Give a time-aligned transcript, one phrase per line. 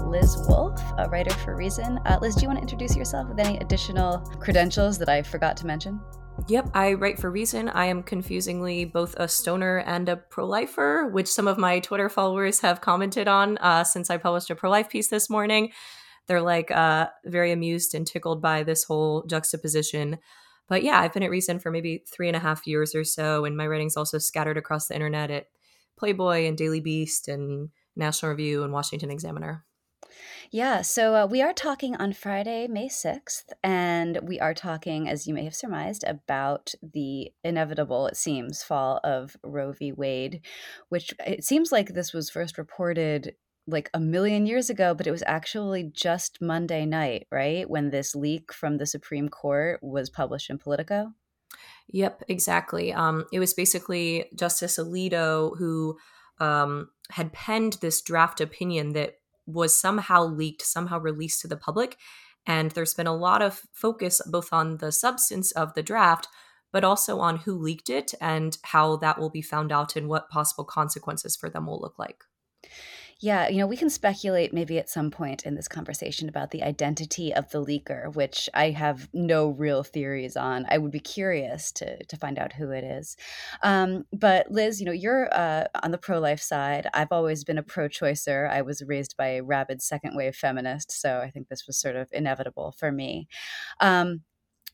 [0.00, 1.98] Liz Wolfe, a writer for Reason.
[2.06, 5.56] Uh, Liz, do you want to introduce yourself with any additional credentials that I forgot
[5.58, 6.00] to mention?
[6.48, 7.68] Yep, I write for Reason.
[7.68, 12.08] I am confusingly both a stoner and a pro lifer, which some of my Twitter
[12.08, 15.72] followers have commented on uh, since I published a pro life piece this morning.
[16.26, 20.18] They're like uh, very amused and tickled by this whole juxtaposition.
[20.68, 23.44] But yeah, I've been at Reason for maybe three and a half years or so,
[23.44, 25.46] and my writing's also scattered across the internet at
[25.98, 29.64] Playboy and Daily Beast and National Review and Washington Examiner.
[30.54, 35.26] Yeah, so uh, we are talking on Friday, May 6th, and we are talking, as
[35.26, 39.92] you may have surmised, about the inevitable, it seems, fall of Roe v.
[39.92, 40.42] Wade,
[40.90, 43.34] which it seems like this was first reported
[43.66, 47.68] like a million years ago, but it was actually just Monday night, right?
[47.70, 51.14] When this leak from the Supreme Court was published in Politico.
[51.88, 52.92] Yep, exactly.
[52.92, 55.96] Um, it was basically Justice Alito who
[56.40, 59.14] um, had penned this draft opinion that
[59.46, 61.98] was somehow leaked, somehow released to the public.
[62.46, 66.28] And there's been a lot of focus both on the substance of the draft,
[66.72, 70.30] but also on who leaked it and how that will be found out and what
[70.30, 72.24] possible consequences for them will look like.
[73.22, 76.64] Yeah, you know, we can speculate maybe at some point in this conversation about the
[76.64, 80.66] identity of the leaker, which I have no real theories on.
[80.68, 83.16] I would be curious to to find out who it is.
[83.62, 86.88] Um, but Liz, you know, you're uh, on the pro life side.
[86.94, 88.50] I've always been a pro choicer.
[88.50, 91.94] I was raised by a rabid second wave feminist, so I think this was sort
[91.94, 93.28] of inevitable for me.
[93.78, 94.22] Um,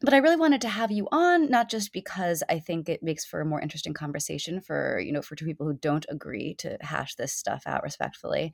[0.00, 3.24] but I really wanted to have you on, not just because I think it makes
[3.24, 6.78] for a more interesting conversation for you know for two people who don't agree to
[6.80, 8.52] hash this stuff out respectfully,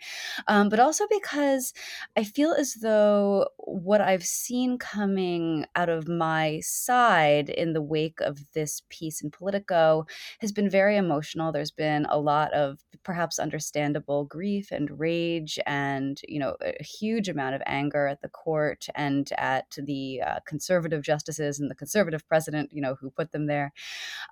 [0.48, 1.75] um, but also because
[2.17, 8.21] I feel as though what I've seen coming out of my side in the wake
[8.21, 10.06] of this piece in Politico
[10.41, 11.53] has been very emotional.
[11.53, 17.28] There's been a lot of perhaps understandable grief and rage, and you know a huge
[17.28, 21.75] amount of anger at the court and at the uh, conservative justice justices and the
[21.75, 23.72] conservative president, you know, who put them there.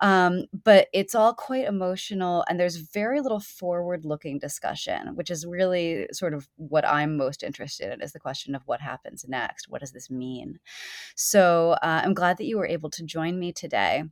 [0.00, 6.06] Um, but it's all quite emotional, and there's very little forward-looking discussion, which is really
[6.12, 9.68] sort of what I'm most interested in is the question of what happens next.
[9.68, 10.58] What does this mean?
[11.16, 14.04] So uh, I'm glad that you were able to join me today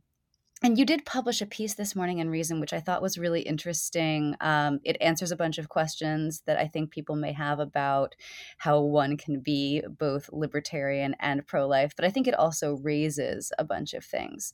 [0.63, 3.41] and you did publish a piece this morning in Reason, which I thought was really
[3.41, 4.35] interesting.
[4.41, 8.13] Um, it answers a bunch of questions that I think people may have about
[8.57, 13.51] how one can be both libertarian and pro life, but I think it also raises
[13.57, 14.53] a bunch of things.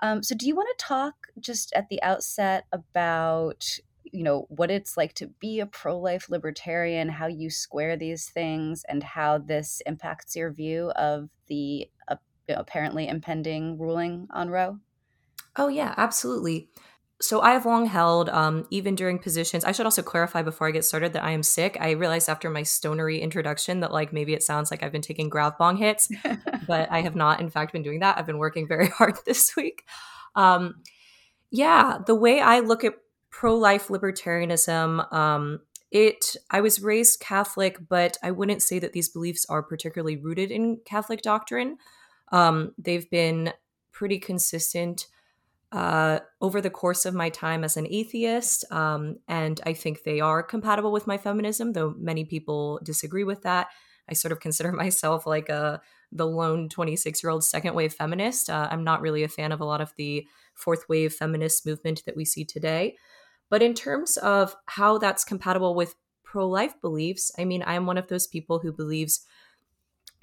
[0.00, 3.64] Um, so, do you want to talk just at the outset about?
[4.12, 8.84] you know what it's like to be a pro-life libertarian how you square these things
[8.88, 12.14] and how this impacts your view of the uh,
[12.48, 14.78] apparently impending ruling on roe
[15.56, 16.68] Oh, yeah, absolutely.
[17.20, 19.64] So I have long held, um, even during positions.
[19.64, 21.78] I should also clarify before I get started that I am sick.
[21.80, 25.30] I realized after my stonery introduction that like maybe it sounds like I've been taking
[25.30, 26.10] grav bong hits,
[26.66, 28.18] but I have not, in fact, been doing that.
[28.18, 29.84] I've been working very hard this week.
[30.34, 30.82] Um,
[31.50, 32.94] yeah, the way I look at
[33.30, 39.08] pro life libertarianism, um, it I was raised Catholic, but I wouldn't say that these
[39.08, 41.78] beliefs are particularly rooted in Catholic doctrine.
[42.30, 43.52] Um, they've been
[43.92, 45.06] pretty consistent
[45.72, 48.64] uh, over the course of my time as an atheist.
[48.72, 53.42] Um, and I think they are compatible with my feminism, though many people disagree with
[53.42, 53.68] that.
[54.08, 55.80] I sort of consider myself like a
[56.12, 58.48] the lone 26 year old second wave feminist.
[58.48, 62.02] Uh, I'm not really a fan of a lot of the fourth wave feminist movement
[62.06, 62.96] that we see today.
[63.50, 65.94] But in terms of how that's compatible with
[66.24, 69.24] pro life beliefs, I mean, I am one of those people who believes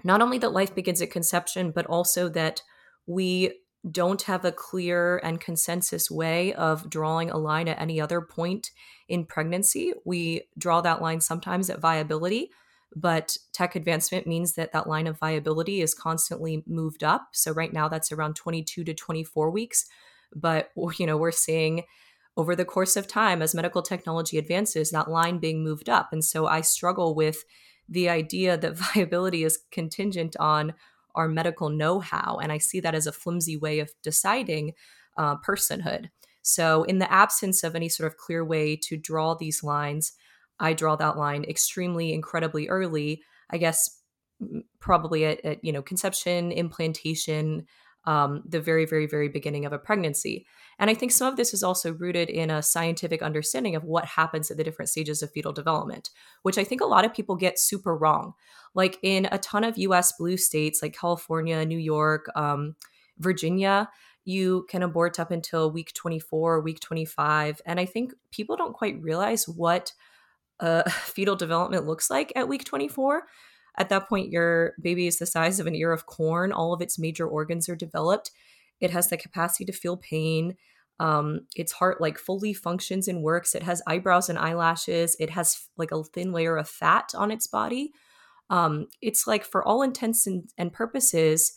[0.04, 2.62] not only that life begins at conception, but also that
[3.06, 3.54] we
[3.90, 8.72] don't have a clear and consensus way of drawing a line at any other point
[9.10, 9.94] in pregnancy.
[10.06, 12.52] We draw that line sometimes at viability,
[12.96, 17.30] but tech advancement means that that line of viability is constantly moved up.
[17.34, 19.86] So right now that's around 22 to 24 weeks,
[20.34, 21.84] but you know, we're seeing
[22.38, 26.10] over the course of time as medical technology advances that line being moved up.
[26.12, 27.44] And so I struggle with
[27.88, 30.74] the idea that viability is contingent on
[31.16, 32.40] our medical know how.
[32.42, 34.74] And I see that as a flimsy way of deciding
[35.18, 36.10] uh, personhood.
[36.42, 40.14] So, in the absence of any sort of clear way to draw these lines,
[40.60, 43.22] I draw that line extremely, incredibly early.
[43.50, 44.02] I guess
[44.80, 47.66] probably at, at you know conception, implantation,
[48.06, 50.46] um, the very, very, very beginning of a pregnancy.
[50.80, 54.06] And I think some of this is also rooted in a scientific understanding of what
[54.06, 56.10] happens at the different stages of fetal development,
[56.42, 58.34] which I think a lot of people get super wrong.
[58.74, 62.76] Like in a ton of US blue states like California, New York, um,
[63.20, 63.90] Virginia,
[64.26, 67.62] you can abort up until week 24, week 25.
[67.66, 69.94] And I think people don't quite realize what
[70.60, 73.24] uh, fetal development looks like at week 24.
[73.78, 76.52] At that point, your baby is the size of an ear of corn.
[76.52, 78.32] All of its major organs are developed.
[78.80, 80.56] It has the capacity to feel pain.
[81.00, 83.56] Um, its heart like fully functions and works.
[83.56, 85.16] It has eyebrows and eyelashes.
[85.20, 87.92] It has like a thin layer of fat on its body.
[88.50, 91.54] Um, it's like, for all intents and, and purposes,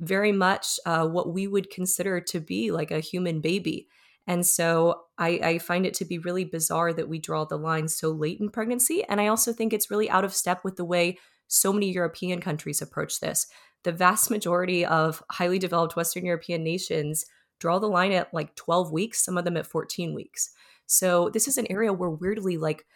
[0.00, 3.86] very much uh, what we would consider to be like a human baby.
[4.26, 7.88] And so I, I, find it to be really bizarre that we draw the line
[7.88, 9.04] so late in pregnancy.
[9.04, 11.18] And I also think it's really out of step with the way
[11.52, 13.46] so many European countries approach this.
[13.84, 17.26] The vast majority of highly developed Western European nations
[17.60, 20.50] draw the line at like 12 weeks, some of them at 14 weeks.
[20.86, 22.86] So this is an area where weirdly, like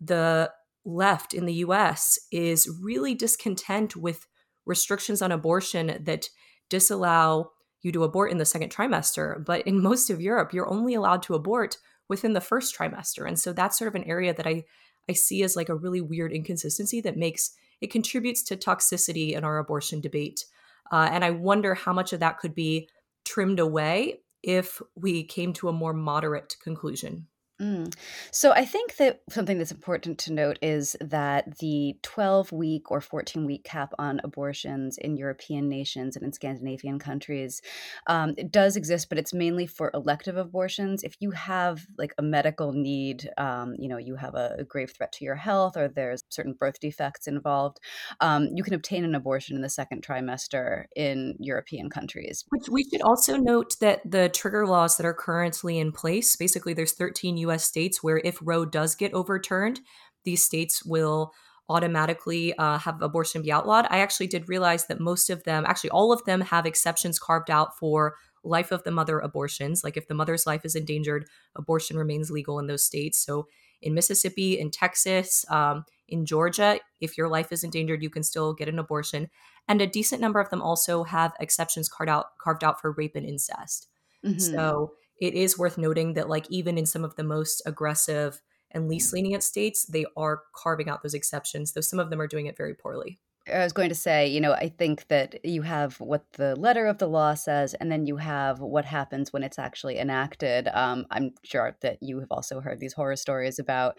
[0.00, 0.50] the
[0.84, 4.26] left in the US is really discontent with
[4.64, 6.30] restrictions on abortion that
[6.70, 7.52] disallow
[7.82, 9.44] you to abort in the second trimester.
[9.44, 11.76] But in most of Europe, you're only allowed to abort
[12.08, 13.26] within the first trimester.
[13.26, 14.64] And so that's sort of an area that I,
[15.08, 19.44] I see as like a really weird inconsistency that makes it contributes to toxicity in
[19.44, 20.44] our abortion debate.
[20.90, 22.88] Uh, and I wonder how much of that could be
[23.24, 27.26] trimmed away if we came to a more moderate conclusion.
[27.60, 27.92] Mm.
[28.30, 33.00] So I think that something that's important to note is that the 12 week or
[33.00, 37.60] 14 week cap on abortions in European nations and in Scandinavian countries
[38.06, 41.02] um, does exist, but it's mainly for elective abortions.
[41.02, 44.92] If you have like a medical need, um, you know, you have a, a, grave
[44.96, 47.80] threat to your health or there's certain birth defects involved,
[48.20, 52.44] um, you can obtain an abortion in the second trimester in European countries.
[52.50, 56.72] Which we should also note that the trigger laws that are currently in place, basically
[56.74, 59.80] there's 13 US states where if Roe does get overturned,
[60.24, 61.32] these states will
[61.68, 63.86] automatically uh, have abortion be outlawed.
[63.90, 67.50] I actually did realize that most of them, actually, all of them have exceptions carved
[67.50, 68.14] out for
[68.44, 69.84] life of the mother abortions.
[69.84, 73.24] Like if the mother's life is endangered, abortion remains legal in those states.
[73.24, 73.48] So
[73.82, 78.54] in Mississippi, in Texas, um, in Georgia, if your life is endangered, you can still
[78.54, 79.28] get an abortion.
[79.68, 83.14] And a decent number of them also have exceptions carved out carved out for rape
[83.14, 83.88] and incest.
[84.24, 84.38] Mm-hmm.
[84.38, 88.88] So it is worth noting that like even in some of the most aggressive and
[88.88, 89.14] least mm.
[89.14, 92.56] lenient states they are carving out those exceptions though some of them are doing it
[92.56, 93.18] very poorly
[93.52, 96.86] I was going to say, you know, I think that you have what the letter
[96.86, 100.68] of the law says, and then you have what happens when it's actually enacted.
[100.72, 103.98] Um, I'm sure that you have also heard these horror stories about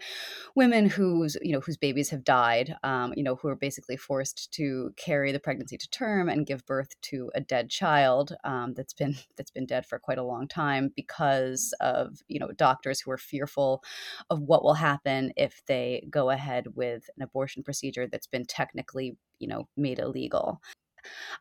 [0.54, 4.52] women whose, you know, whose babies have died, um, you know, who are basically forced
[4.52, 8.94] to carry the pregnancy to term and give birth to a dead child um, that's
[8.94, 13.10] been that's been dead for quite a long time because of, you know, doctors who
[13.10, 13.82] are fearful
[14.28, 19.16] of what will happen if they go ahead with an abortion procedure that's been technically
[19.40, 20.60] you know made illegal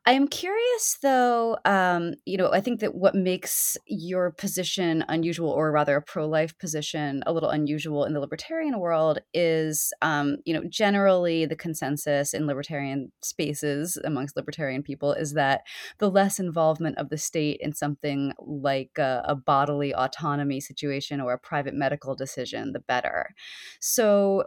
[0.06, 1.57] I am curious, though.
[1.66, 6.57] Um, you know, I think that what makes your position unusual, or rather a pro-life
[6.57, 12.34] position, a little unusual in the libertarian world, is, um, you know, generally the consensus
[12.34, 15.62] in libertarian spaces amongst libertarian people is that
[15.98, 21.34] the less involvement of the state in something like a, a bodily autonomy situation or
[21.34, 23.33] a private medical decision, the better.
[23.80, 24.45] So,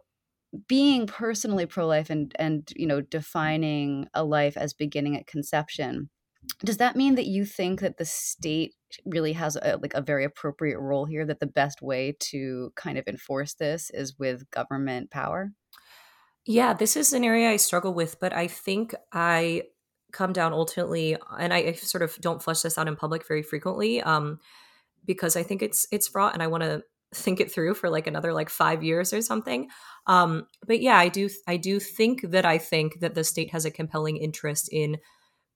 [0.69, 6.11] being personally pro-life and and you know defining a life as beginning at conception
[6.65, 8.75] does that mean that you think that the state
[9.07, 12.99] really has a, like a very appropriate role here that the best way to kind
[12.99, 15.53] of enforce this is with government power?
[16.45, 19.63] Yeah this is an area i struggle with but i think i
[20.13, 23.43] come down ultimately and I, I sort of don't flesh this out in public very
[23.43, 24.41] frequently um,
[25.05, 26.83] because i think it's it's fraught and i want to
[27.15, 29.69] think it through for like another like five years or something.
[30.07, 33.65] Um but yeah i do i do think that i think that the state has
[33.65, 34.99] a compelling interest in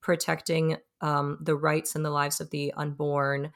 [0.06, 3.52] protecting um, the rights and the lives of the unborn.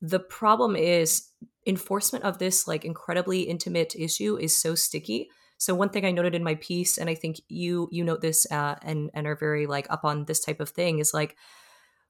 [0.00, 1.28] The problem is
[1.64, 5.30] enforcement of this like incredibly intimate issue is so sticky.
[5.58, 8.50] So one thing i noted in my piece and i think you you note this
[8.50, 11.36] uh, and and are very like up on this type of thing is like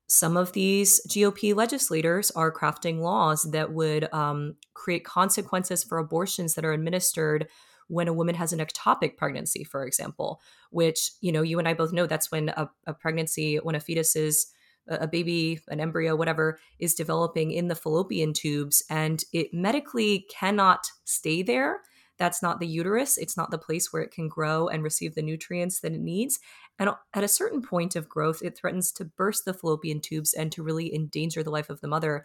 [0.06, 6.54] some of these GOP legislators are crafting laws that would um, create consequences for abortions
[6.54, 7.48] that are administered
[7.88, 10.40] when a woman has an ectopic pregnancy, for example,
[10.70, 13.80] which, you know, you and I both know that's when a, a pregnancy, when a
[13.80, 14.46] fetus is
[14.88, 20.86] a baby, an embryo, whatever, is developing in the fallopian tubes and it medically cannot
[21.04, 21.80] stay there.
[22.22, 23.18] That's not the uterus.
[23.18, 26.38] It's not the place where it can grow and receive the nutrients that it needs.
[26.78, 30.52] And at a certain point of growth, it threatens to burst the fallopian tubes and
[30.52, 32.24] to really endanger the life of the mother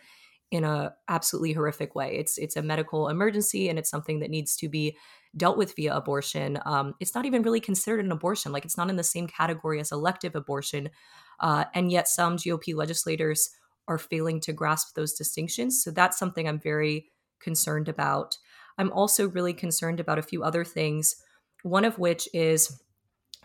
[0.52, 2.16] in a absolutely horrific way.
[2.16, 4.96] It's it's a medical emergency and it's something that needs to be
[5.36, 6.60] dealt with via abortion.
[6.64, 8.52] Um, it's not even really considered an abortion.
[8.52, 10.92] Like it's not in the same category as elective abortion.
[11.40, 13.50] Uh, and yet some GOP legislators
[13.88, 15.84] are failing to grasp those distinctions.
[15.84, 18.38] So that's something I'm very concerned about.
[18.78, 21.16] I'm also really concerned about a few other things.
[21.64, 22.82] One of which is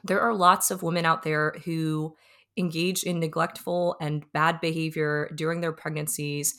[0.05, 2.17] there are lots of women out there who
[2.57, 6.55] engage in neglectful and bad behavior during their pregnancies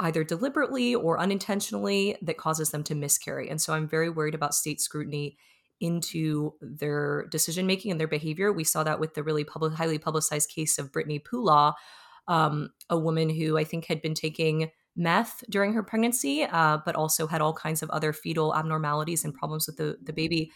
[0.00, 3.48] either deliberately or unintentionally that causes them to miscarry.
[3.48, 5.36] And so I'm very worried about state scrutiny
[5.78, 8.52] into their decision making and their behavior.
[8.52, 11.74] We saw that with the really public, highly publicized case of Brittany Poolaw,
[12.28, 16.96] um, a woman who I think had been taking meth during her pregnancy, uh, but
[16.96, 20.50] also had all kinds of other fetal abnormalities and problems with the, the baby,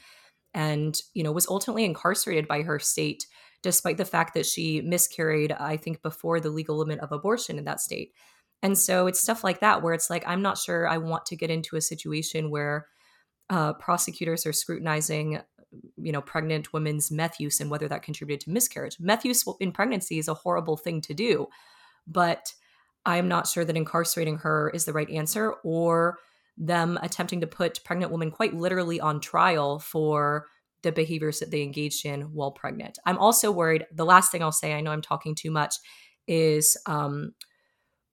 [0.52, 3.26] and you know was ultimately incarcerated by her state,
[3.62, 7.64] despite the fact that she miscarried, I think, before the legal limit of abortion in
[7.64, 8.12] that state.
[8.62, 11.36] And so it's stuff like that where it's like, I'm not sure I want to
[11.36, 12.86] get into a situation where
[13.50, 15.40] uh, prosecutors are scrutinizing,
[15.96, 18.96] you know, pregnant women's meth use and whether that contributed to miscarriage.
[18.98, 21.46] Meth use in pregnancy is a horrible thing to do,
[22.06, 22.54] but
[23.06, 26.18] I'm not sure that incarcerating her is the right answer or
[26.56, 30.46] them attempting to put pregnant women quite literally on trial for
[30.82, 32.98] the behaviors that they engaged in while pregnant.
[33.04, 33.86] I'm also worried.
[33.92, 35.74] The last thing I'll say, I know I'm talking too much,
[36.26, 37.34] is um,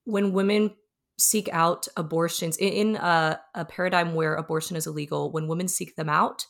[0.05, 0.71] when women
[1.19, 6.09] seek out abortions in a, a, paradigm where abortion is illegal, when women seek them
[6.09, 6.45] out,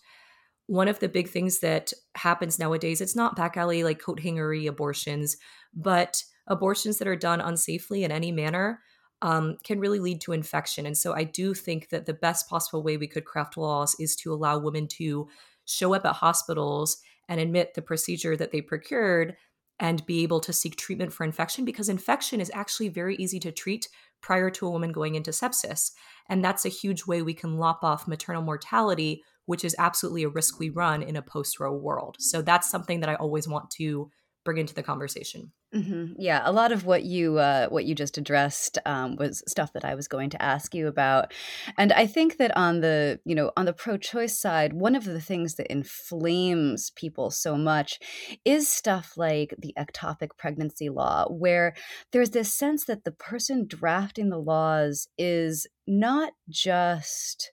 [0.68, 4.68] one of the big things that happens nowadays, it's not back alley like coat hangery
[4.68, 5.36] abortions,
[5.74, 8.82] but abortions that are done unsafely in any manner
[9.22, 10.86] um, can really lead to infection.
[10.86, 14.16] And so I do think that the best possible way we could craft laws is
[14.18, 15.28] to allow women to
[15.66, 16.98] show up at hospitals
[17.30, 19.36] and admit the procedure that they procured
[19.80, 23.52] and be able to seek treatment for infection because infection is actually very easy to
[23.52, 23.88] treat
[24.22, 25.92] prior to a woman going into sepsis.
[26.30, 30.30] And that's a huge way we can lop off maternal mortality, which is absolutely a
[30.30, 32.18] risk we run in a post Roe world.
[32.20, 34.12] So that's something that I always want to
[34.44, 35.52] bring into the conversation.
[35.74, 36.14] Mm-hmm.
[36.18, 39.86] Yeah, a lot of what you uh, what you just addressed um, was stuff that
[39.86, 41.34] I was going to ask you about,
[41.78, 45.22] and I think that on the you know on the pro-choice side, one of the
[45.22, 48.00] things that inflames people so much
[48.44, 51.74] is stuff like the ectopic pregnancy law, where
[52.12, 57.52] there's this sense that the person drafting the laws is not just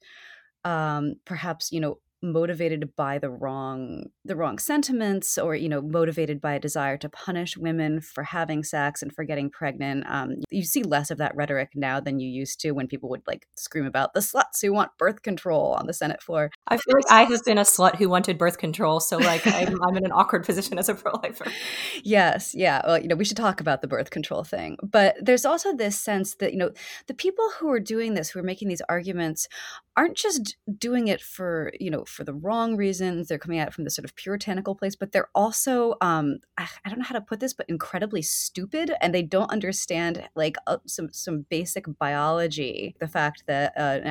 [0.65, 6.41] um, perhaps you know motivated by the wrong the wrong sentiments or you know motivated
[6.41, 10.65] by a desire to punish women for having sex and for getting pregnant um, you
[10.65, 13.87] see less of that rhetoric now than you used to when people would like scream
[13.87, 16.51] about the sluts who want birth control on the senate floor.
[16.67, 19.83] I feel like i have been a slut who wanted birth control so like I'm,
[19.83, 21.47] I'm in an awkward position as a pro-lifer.
[22.05, 24.77] Yes yeah well you know we should talk about the birth control thing.
[24.83, 26.71] But there's also this sense that you know
[27.07, 29.49] the people who are doing this who are making these arguments
[29.97, 33.29] aren't just doing it for you know for the wrong reasons.
[33.29, 36.69] They're coming at it from this sort of puritanical place but they're also um I,
[36.85, 40.57] I don't know how to put this but incredibly stupid and they don't understand like
[40.67, 42.95] uh, some some basic biology.
[43.01, 44.07] The fact that uh, an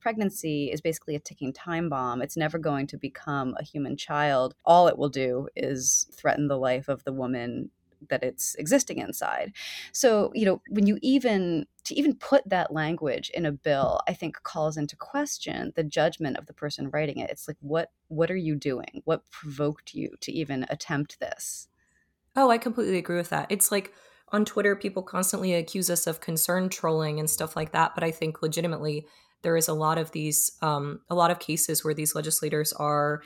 [0.00, 4.54] pregnancy is basically a ticking time bomb it's never going to become a human child
[4.64, 7.70] all it will do is threaten the life of the woman
[8.08, 9.52] that it's existing inside.
[9.92, 14.12] So, you know, when you even to even put that language in a bill, I
[14.12, 17.30] think calls into question the judgment of the person writing it.
[17.30, 19.02] It's like what what are you doing?
[19.04, 21.68] What provoked you to even attempt this?
[22.36, 23.46] Oh, I completely agree with that.
[23.50, 23.92] It's like
[24.28, 28.10] on Twitter people constantly accuse us of concern trolling and stuff like that, but I
[28.10, 29.06] think legitimately
[29.42, 33.22] there is a lot of these um, a lot of cases where these legislators are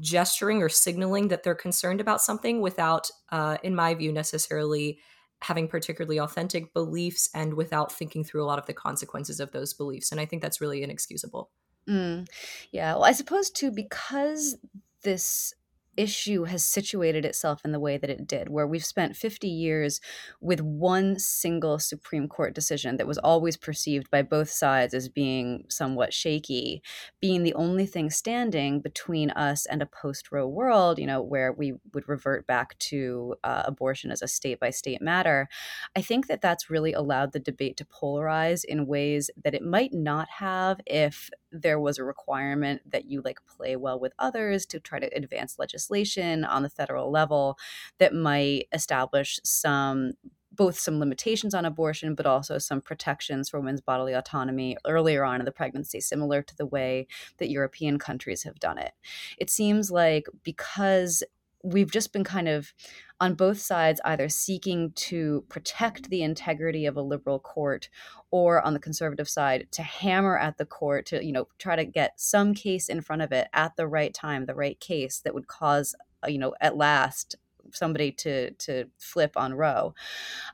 [0.00, 4.98] gesturing or signaling that they're concerned about something without, uh, in my view, necessarily
[5.40, 9.72] having particularly authentic beliefs and without thinking through a lot of the consequences of those
[9.72, 10.10] beliefs.
[10.10, 11.50] And I think that's really inexcusable.
[11.88, 12.26] Mm.
[12.72, 12.94] Yeah.
[12.94, 14.56] Well, I suppose too, because
[15.04, 15.54] this
[15.98, 20.00] issue has situated itself in the way that it did, where we've spent 50 years
[20.40, 25.64] with one single Supreme Court decision that was always perceived by both sides as being
[25.68, 26.82] somewhat shaky,
[27.20, 31.52] being the only thing standing between us and a post Roe world, you know, where
[31.52, 35.48] we would revert back to uh, abortion as a state by state matter.
[35.96, 39.92] I think that that's really allowed the debate to polarize in ways that it might
[39.92, 44.80] not have if there was a requirement that you like play well with others to
[44.80, 47.58] try to advance legislation on the federal level
[47.98, 50.12] that might establish some
[50.50, 55.40] both some limitations on abortion, but also some protections for women's bodily autonomy earlier on
[55.40, 57.06] in the pregnancy, similar to the way
[57.38, 58.92] that European countries have done it.
[59.38, 61.22] It seems like because
[61.62, 62.72] we've just been kind of
[63.20, 67.88] on both sides either seeking to protect the integrity of a liberal court
[68.30, 71.84] or on the conservative side to hammer at the court to you know try to
[71.84, 75.34] get some case in front of it at the right time the right case that
[75.34, 77.36] would cause uh, you know at last
[77.74, 79.94] somebody to to flip on Roe.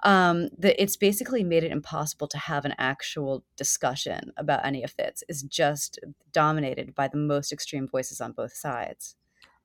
[0.03, 4.97] Um, that it's basically made it impossible to have an actual discussion about any of
[4.97, 5.23] this.
[5.29, 5.99] Is just
[6.33, 9.17] dominated by the most extreme voices on both sides.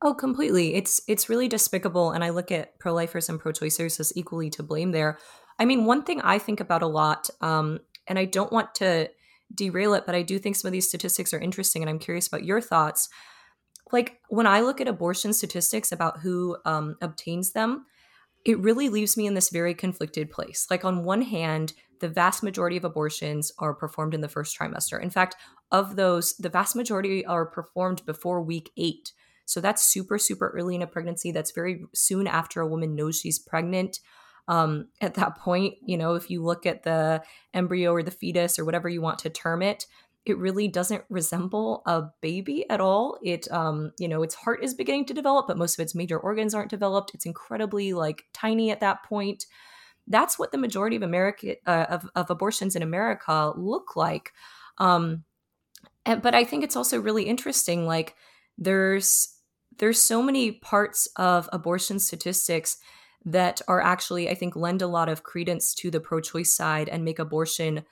[0.01, 0.75] Oh, completely.
[0.75, 4.91] It's it's really despicable, and I look at pro-lifers and pro-choicers as equally to blame
[4.91, 5.20] there.
[5.60, 9.10] I mean, one thing I think about a lot, um, and I don't want to
[9.53, 12.27] derail it, but I do think some of these statistics are interesting, and I'm curious
[12.27, 13.10] about your thoughts.
[13.91, 17.86] Like when I look at abortion statistics about who um, obtains them,
[18.46, 20.68] it really leaves me in this very conflicted place.
[20.70, 25.01] Like on one hand, the vast majority of abortions are performed in the first trimester.
[25.01, 25.36] In fact,
[25.72, 29.12] of those, the vast majority are performed before week eight.
[29.50, 31.32] So that's super, super early in a pregnancy.
[31.32, 34.00] That's very soon after a woman knows she's pregnant.
[34.48, 38.60] Um, at that point, you know, if you look at the embryo or the fetus
[38.60, 39.86] or whatever you want to term it,
[40.25, 43.18] it really doesn't resemble a baby at all.
[43.24, 46.20] It, um, you know, its heart is beginning to develop, but most of its major
[46.20, 47.12] organs aren't developed.
[47.15, 49.46] It's incredibly like tiny at that point.
[50.08, 54.32] That's what the majority of America uh, of, of abortions in America look like.
[54.77, 55.24] Um,
[56.06, 57.88] and, but I think it's also really interesting.
[57.88, 58.15] Like,
[58.58, 59.38] there's
[59.79, 62.77] there's so many parts of abortion statistics
[63.25, 66.88] that are actually, I think, lend a lot of credence to the pro choice side
[66.88, 67.83] and make abortion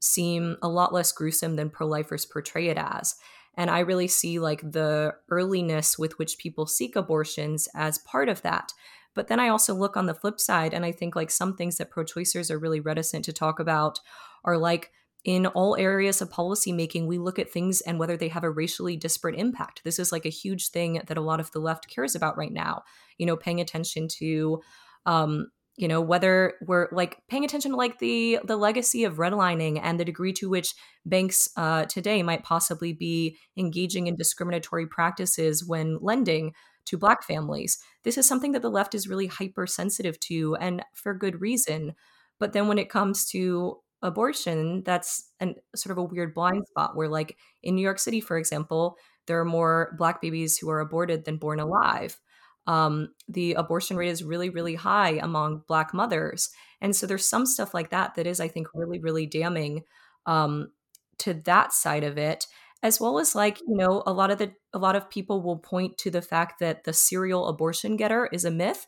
[0.00, 3.14] seem a lot less gruesome than pro lifers portray it as.
[3.56, 8.42] And I really see like the earliness with which people seek abortions as part of
[8.42, 8.72] that.
[9.14, 11.76] But then I also look on the flip side and I think like some things
[11.76, 14.00] that pro choicers are really reticent to talk about
[14.44, 14.90] are like
[15.24, 18.96] in all areas of policymaking, we look at things and whether they have a racially
[18.96, 19.80] disparate impact.
[19.82, 22.52] This is like a huge thing that a lot of the left cares about right
[22.52, 22.82] now.
[23.16, 24.60] You know, paying attention to,
[25.06, 29.80] um, you know, whether we're like paying attention to like the the legacy of redlining
[29.82, 30.74] and the degree to which
[31.06, 36.52] banks uh, today might possibly be engaging in discriminatory practices when lending
[36.84, 37.78] to Black families.
[38.02, 41.94] This is something that the left is really hypersensitive to, and for good reason.
[42.38, 46.94] But then when it comes to abortion, that's an sort of a weird blind spot
[46.94, 50.80] where, like in New York City, for example, there are more black babies who are
[50.80, 52.20] aborted than born alive.
[52.66, 56.50] Um, the abortion rate is really, really high among black mothers.
[56.80, 59.82] And so there's some stuff like that that is, I think, really, really damning
[60.26, 60.70] um,
[61.18, 62.46] to that side of it
[62.82, 65.56] as well as like you know a lot of the a lot of people will
[65.56, 68.86] point to the fact that the serial abortion getter is a myth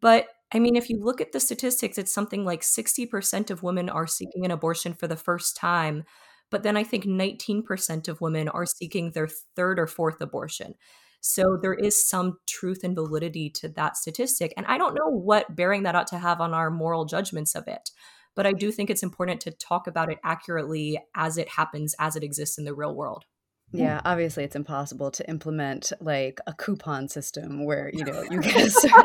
[0.00, 3.88] but I mean, if you look at the statistics, it's something like 60% of women
[3.88, 6.04] are seeking an abortion for the first time.
[6.50, 10.74] But then I think 19% of women are seeking their third or fourth abortion.
[11.20, 14.54] So there is some truth and validity to that statistic.
[14.56, 17.66] And I don't know what bearing that ought to have on our moral judgments of
[17.66, 17.90] it.
[18.36, 22.14] But I do think it's important to talk about it accurately as it happens, as
[22.14, 23.24] it exists in the real world.
[23.72, 28.70] Yeah, obviously it's impossible to implement like a coupon system where you know you get
[28.70, 29.04] sorry,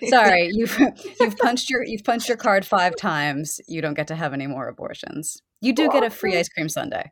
[0.08, 0.78] sorry you've
[1.18, 4.46] you've punched your you've punched your card five times you don't get to have any
[4.46, 5.42] more abortions.
[5.62, 7.10] You do get a free ice cream sundae.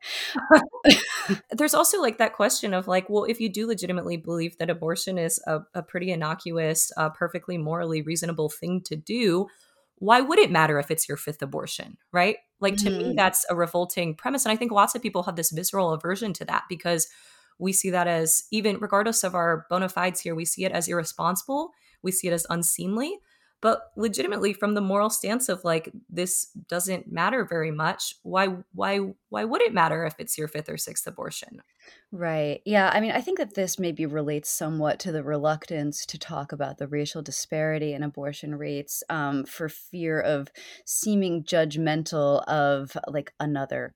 [1.50, 5.18] There's also like that question of like, well, if you do legitimately believe that abortion
[5.18, 9.48] is a, a pretty innocuous, uh, perfectly morally reasonable thing to do,
[9.96, 12.36] why would it matter if it's your fifth abortion, right?
[12.60, 13.08] Like to mm-hmm.
[13.10, 14.44] me, that's a revolting premise.
[14.44, 17.08] And I think lots of people have this visceral aversion to that because
[17.58, 20.88] we see that as, even regardless of our bona fides here, we see it as
[20.88, 23.18] irresponsible, we see it as unseemly.
[23.60, 29.00] But legitimately, from the moral stance of like this doesn't matter very much, why why
[29.30, 31.62] why would it matter if it's your fifth or sixth abortion?
[32.10, 32.62] Right.
[32.64, 32.90] Yeah.
[32.92, 36.78] I mean, I think that this maybe relates somewhat to the reluctance to talk about
[36.78, 40.48] the racial disparity in abortion rates um, for fear of
[40.86, 43.94] seeming judgmental of like another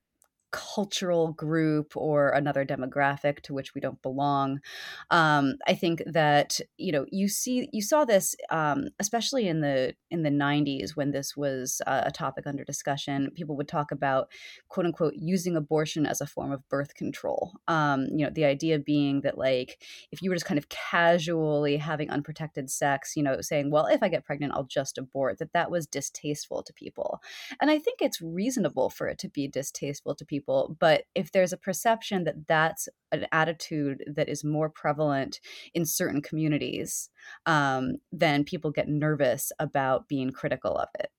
[0.53, 4.61] cultural group or another demographic to which we don't belong.
[5.09, 9.95] Um, I think that you know you see you saw this um, especially in the
[10.11, 13.31] in the 90s when this was uh, a topic under discussion.
[13.35, 14.31] People would talk about
[14.69, 17.53] quote unquote using abortion as a form of birth control.
[17.67, 21.77] Um, you know the idea being that like if you were just kind of casually
[21.77, 25.53] having unprotected sex, you know saying well if I get pregnant I'll just abort that
[25.53, 27.21] that was distasteful to people.
[27.59, 31.31] And I think it's reasonable for it to be distasteful to people people but if
[31.31, 35.39] there's a perception that that's an attitude that is more prevalent
[35.73, 37.09] in certain communities
[37.45, 41.09] um, then people get nervous about being critical of it.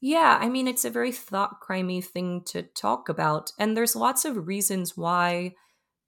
[0.00, 4.24] Yeah i mean it's a very thought crimey thing to talk about and there's lots
[4.24, 5.54] of reasons why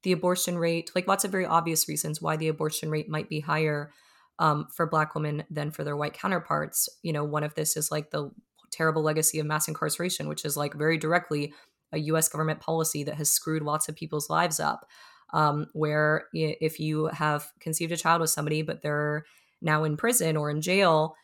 [0.03, 3.41] the abortion rate like lots of very obvious reasons why the abortion rate might be
[3.41, 3.91] higher
[4.39, 6.89] um, for black women than for their white counterparts.
[7.03, 8.31] You know one of this is like the
[8.71, 11.53] terrible legacy of mass incarceration which is like very directly
[11.91, 14.85] a US government policy that has screwed lots of people's lives up.
[15.33, 19.25] Um, where if you have conceived a child with somebody, but they're
[19.61, 21.15] now in prison or in jail,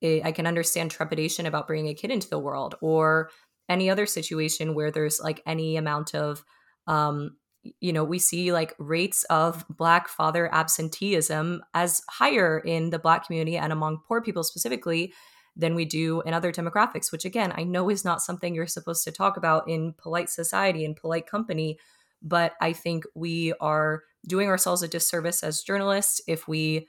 [0.00, 3.30] it, I can understand trepidation about bringing a kid into the world or
[3.68, 6.42] any other situation where there's like any amount of
[6.86, 7.36] um,
[7.80, 13.26] you know we see like rates of black father absenteeism as higher in the black
[13.26, 15.12] community and among poor people specifically
[15.60, 19.04] than we do in other demographics which again i know is not something you're supposed
[19.04, 21.78] to talk about in polite society and polite company
[22.22, 26.86] but i think we are doing ourselves a disservice as journalists if we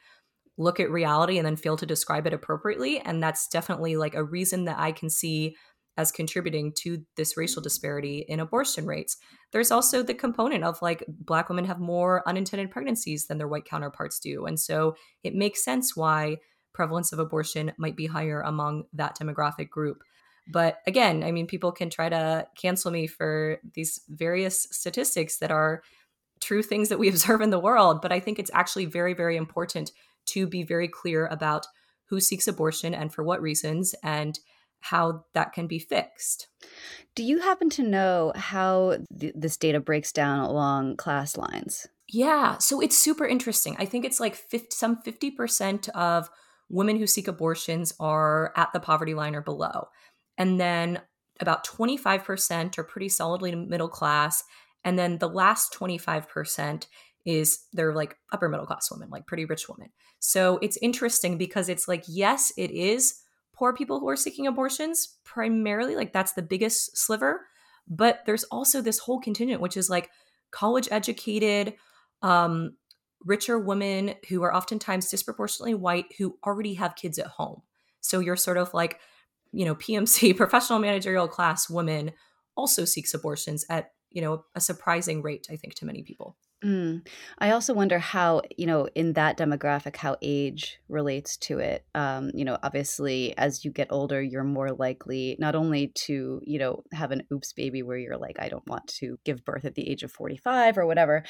[0.58, 4.24] look at reality and then fail to describe it appropriately and that's definitely like a
[4.24, 5.56] reason that i can see
[5.98, 9.18] as contributing to this racial disparity in abortion rates.
[9.52, 13.66] There's also the component of like black women have more unintended pregnancies than their white
[13.66, 14.46] counterparts do.
[14.46, 16.38] And so it makes sense why
[16.74, 20.04] prevalence of abortion might be higher among that demographic group.
[20.48, 25.52] But again, I mean, people can try to cancel me for these various statistics that
[25.52, 25.84] are
[26.40, 28.02] true things that we observe in the world.
[28.02, 29.92] But I think it's actually very, very important
[30.28, 31.68] to be very clear about
[32.06, 33.96] who seeks abortion and for what reasons.
[34.04, 34.40] And
[34.82, 36.48] how that can be fixed.
[37.16, 41.88] Do you happen to know how th- this data breaks down along class lines?
[42.10, 43.76] Yeah, so it's super interesting.
[43.80, 46.30] I think it's like 50, some 50% of
[46.72, 49.90] women who seek abortions are at the poverty line or below.
[50.38, 51.02] And then
[51.40, 54.44] about 25% are pretty solidly middle class.
[54.84, 56.88] And then the last 25%
[57.26, 59.90] is they're like upper middle class women, like pretty rich women.
[60.20, 63.22] So it's interesting because it's like, yes, it is
[63.62, 67.46] poor people who are seeking abortions primarily like that's the biggest sliver
[67.88, 70.10] but there's also this whole contingent which is like
[70.50, 71.76] college educated
[72.24, 72.76] um,
[73.26, 77.62] richer women who are oftentimes disproportionately white who already have kids at home.
[78.02, 79.00] So you're sort of like
[79.52, 82.12] you know pmc professional managerial class woman
[82.56, 87.08] also seeks abortions at you know a surprising rate i think to many people Mm.
[87.39, 91.86] I also wonder how, you know, in that demographic, how age relates to it.
[91.95, 96.60] Um, you know, obviously, as you get older, you're more likely not only to, you
[96.60, 99.74] know, have an oops baby where you're like, I don't want to give birth at
[99.74, 101.24] the age of 45 or whatever,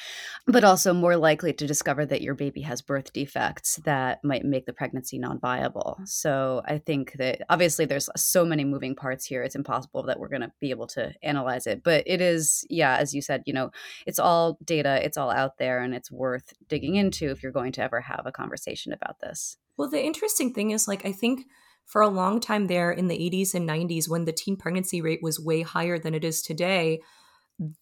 [0.46, 4.66] but also more likely to discover that your baby has birth defects that might make
[4.66, 5.98] the pregnancy non viable.
[6.04, 9.42] So I think that obviously there's so many moving parts here.
[9.42, 11.82] It's impossible that we're going to be able to analyze it.
[11.82, 13.70] But it is, yeah, as you said, you know,
[14.06, 17.72] it's all data, it's all out there and it's worth digging into if you're going
[17.72, 19.56] to ever have a conversation about this.
[19.76, 21.46] Well, the interesting thing is, like, I think
[21.84, 25.22] for a long time there in the 80s and 90s, when the teen pregnancy rate
[25.22, 27.00] was way higher than it is today,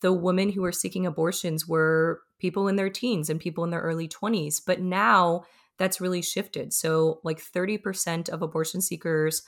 [0.01, 3.81] the women who were seeking abortions were people in their teens and people in their
[3.81, 4.61] early 20s.
[4.65, 5.45] But now
[5.79, 6.73] that's really shifted.
[6.73, 9.43] So, like, 30% of abortion seekers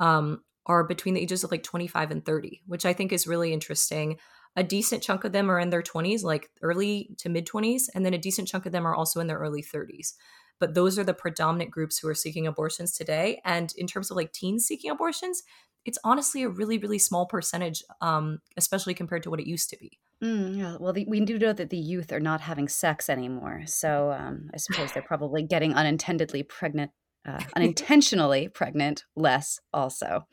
[0.00, 3.52] um, are between the ages of like 25 and 30, which I think is really
[3.52, 4.18] interesting
[4.56, 8.04] a decent chunk of them are in their 20s, like early to mid 20s, and
[8.04, 10.14] then a decent chunk of them are also in their early 30s.
[10.58, 13.42] But those are the predominant groups who are seeking abortions today.
[13.44, 15.42] And in terms of like teens seeking abortions,
[15.84, 19.76] it's honestly a really, really small percentage, um, especially compared to what it used to
[19.76, 19.98] be.
[20.24, 20.76] Mm, yeah.
[20.80, 23.62] Well, the, we do know that the youth are not having sex anymore.
[23.66, 26.90] So um, I suppose they're probably getting unintendedly pregnant,
[27.26, 30.26] uh, unintentionally pregnant less also.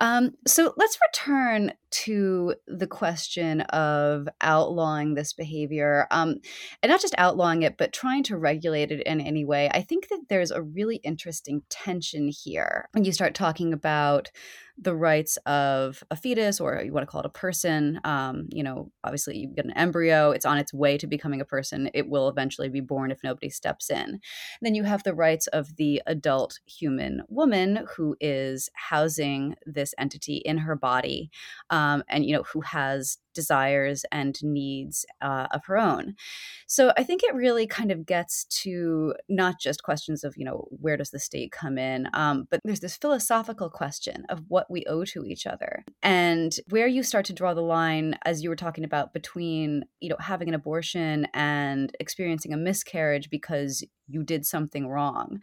[0.00, 6.36] Um, so let's return to the question of outlawing this behavior, um,
[6.82, 9.70] and not just outlawing it, but trying to regulate it in any way.
[9.72, 14.30] I think that there's a really interesting tension here when you start talking about
[14.76, 18.62] the rights of a fetus or you want to call it a person um, you
[18.62, 22.08] know obviously you get an embryo it's on its way to becoming a person it
[22.08, 24.18] will eventually be born if nobody steps in
[24.62, 29.54] then you have the rights of the adult human woman who is housing
[29.84, 31.30] this entity in her body
[31.70, 36.14] um, and you know who has desires and needs uh, of her own.
[36.66, 40.68] So I think it really kind of gets to not just questions of, you know,
[40.70, 44.84] where does the state come in, um, but there's this philosophical question of what we
[44.86, 48.56] owe to each other and where you start to draw the line, as you were
[48.56, 54.46] talking about, between, you know, having an abortion and experiencing a miscarriage because you did
[54.46, 55.40] something wrong.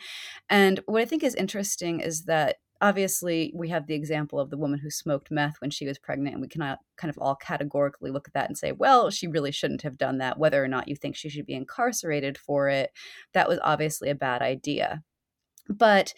[0.50, 4.58] And what I think is interesting is that obviously we have the example of the
[4.58, 8.10] woman who smoked meth when she was pregnant and we cannot kind of all categorically
[8.12, 10.88] look at that and say well she really shouldn't have done that whether or not
[10.88, 12.92] you think she should be incarcerated for it.
[13.34, 15.04] That was obviously a bad idea.
[15.70, 16.14] But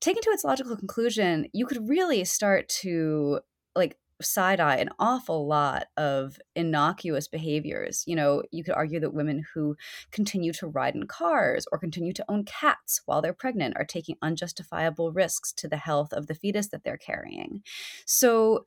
[0.00, 3.40] taken to its logical conclusion you could really start to
[3.76, 8.04] like side eye an awful lot of innocuous behaviors.
[8.06, 9.76] You know, you could argue that women who
[10.10, 14.16] continue to ride in cars or continue to own cats while they're pregnant are taking
[14.22, 17.62] unjustifiable risks to the health of the fetus that they're carrying.
[18.04, 18.64] So,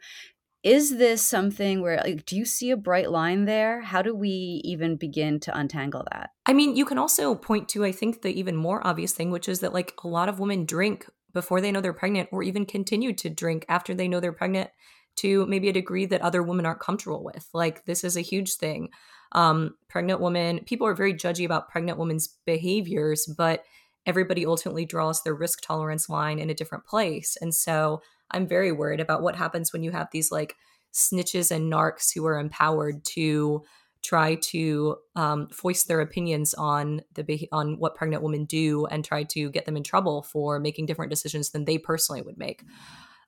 [0.62, 4.62] is this something where like do you see a bright line there how do we
[4.66, 8.30] even begin to untangle that i mean you can also point to i think the
[8.30, 11.72] even more obvious thing which is that like a lot of women drink before they
[11.72, 14.70] know they're pregnant or even continue to drink after they know they're pregnant
[15.20, 17.48] to maybe a degree that other women aren't comfortable with.
[17.54, 18.90] Like this is a huge thing.
[19.32, 23.64] Um pregnant women people are very judgy about pregnant women's behaviors but
[24.06, 27.38] everybody ultimately draws their risk tolerance line in a different place.
[27.42, 28.02] And so
[28.32, 30.56] I'm very worried about what happens when you have these like
[30.94, 33.64] snitches and narcs who are empowered to
[34.02, 39.24] try to um, voice their opinions on the on what pregnant women do and try
[39.24, 42.64] to get them in trouble for making different decisions than they personally would make.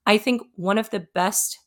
[0.06, 1.60] I think one of the best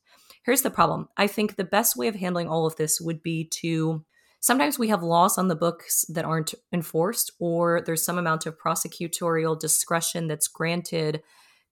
[0.44, 1.08] here's the problem.
[1.16, 4.04] I think the best way of handling all of this would be to
[4.40, 8.58] sometimes we have laws on the books that aren't enforced or there's some amount of
[8.58, 11.22] prosecutorial discretion that's granted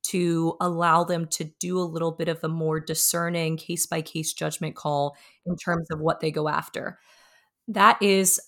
[0.03, 4.33] to allow them to do a little bit of a more discerning case by case
[4.33, 6.99] judgment call in terms of what they go after.
[7.69, 8.41] That is,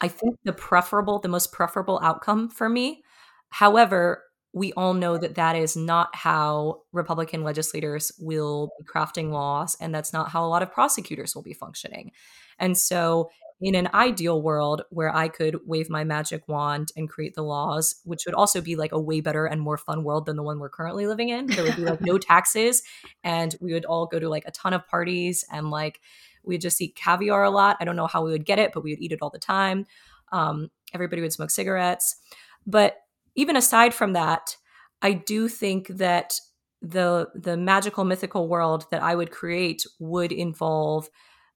[0.00, 3.02] I think, the preferable, the most preferable outcome for me.
[3.50, 9.76] However, we all know that that is not how Republican legislators will be crafting laws,
[9.80, 12.12] and that's not how a lot of prosecutors will be functioning.
[12.58, 13.30] And so
[13.60, 17.96] in an ideal world where I could wave my magic wand and create the laws,
[18.04, 20.60] which would also be like a way better and more fun world than the one
[20.60, 21.46] we're currently living in.
[21.46, 22.82] There would be like no taxes
[23.24, 26.00] and we would all go to like a ton of parties and like
[26.44, 27.76] we'd just eat caviar a lot.
[27.80, 29.38] I don't know how we would get it, but we would eat it all the
[29.40, 29.86] time.
[30.30, 32.16] Um, everybody would smoke cigarettes.
[32.64, 32.96] But
[33.38, 34.56] even aside from that,
[35.00, 36.40] I do think that
[36.82, 41.08] the the magical mythical world that I would create would involve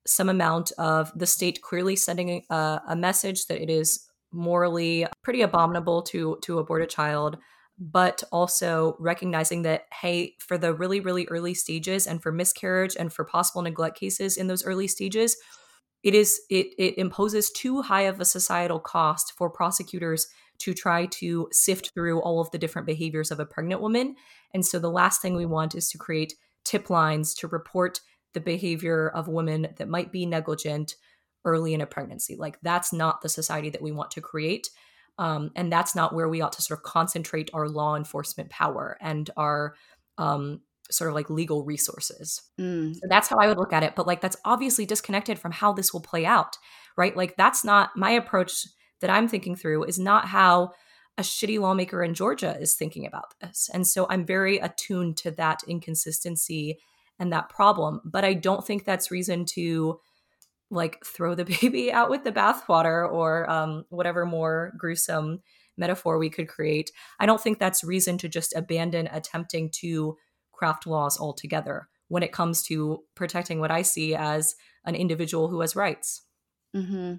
[0.06, 5.42] some amount of the state clearly sending a, a message that it is morally pretty
[5.42, 7.36] abominable to to abort a child
[7.78, 13.12] but also recognizing that hey for the really really early stages and for miscarriage and
[13.12, 15.36] for possible neglect cases in those early stages
[16.02, 20.26] it is it it imposes too high of a societal cost for prosecutors
[20.62, 24.14] to try to sift through all of the different behaviors of a pregnant woman
[24.54, 28.00] and so the last thing we want is to create tip lines to report
[28.34, 30.94] the behavior of women that might be negligent
[31.44, 32.36] early in a pregnancy.
[32.36, 34.70] Like that's not the society that we want to create.
[35.18, 38.96] Um, and that's not where we ought to sort of concentrate our law enforcement power
[39.00, 39.74] and our
[40.18, 42.42] um, sort of like legal resources.
[42.58, 42.94] Mm.
[42.94, 43.94] So that's how I would look at it.
[43.94, 46.56] But like that's obviously disconnected from how this will play out,
[46.96, 47.16] right?
[47.16, 48.66] Like that's not my approach
[49.02, 50.72] that I'm thinking through is not how
[51.18, 53.68] a shitty lawmaker in Georgia is thinking about this.
[53.72, 56.78] And so I'm very attuned to that inconsistency
[57.18, 58.00] and that problem.
[58.04, 60.00] But I don't think that's reason to
[60.70, 65.42] like throw the baby out with the bathwater or um, whatever more gruesome
[65.76, 66.90] metaphor we could create.
[67.20, 70.16] I don't think that's reason to just abandon attempting to
[70.52, 75.60] craft laws altogether when it comes to protecting what I see as an individual who
[75.60, 76.22] has rights.
[76.74, 77.16] Mm-hmm.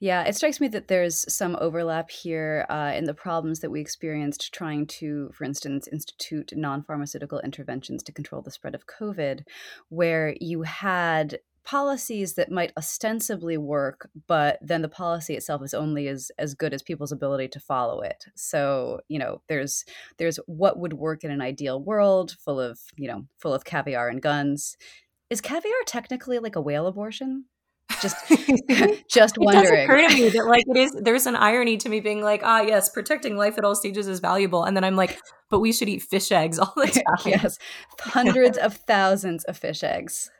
[0.00, 3.80] Yeah, it strikes me that there's some overlap here uh, in the problems that we
[3.80, 9.42] experienced trying to, for instance, institute non pharmaceutical interventions to control the spread of COVID,
[9.90, 16.08] where you had policies that might ostensibly work, but then the policy itself is only
[16.08, 18.24] as as good as people's ability to follow it.
[18.34, 19.84] So, you know, there's
[20.16, 24.08] there's what would work in an ideal world full of, you know, full of caviar
[24.08, 24.78] and guns.
[25.28, 27.46] Is caviar technically like a whale abortion?
[28.00, 28.16] Just
[29.08, 29.66] just wondering.
[29.66, 32.22] It does occur to me that like it is there's an irony to me being
[32.22, 34.64] like, ah yes, protecting life at all stages is valuable.
[34.64, 35.18] And then I'm like,
[35.50, 37.32] but we should eat fish eggs all the time.
[37.32, 37.58] yes.
[38.00, 40.30] Hundreds of thousands of fish eggs.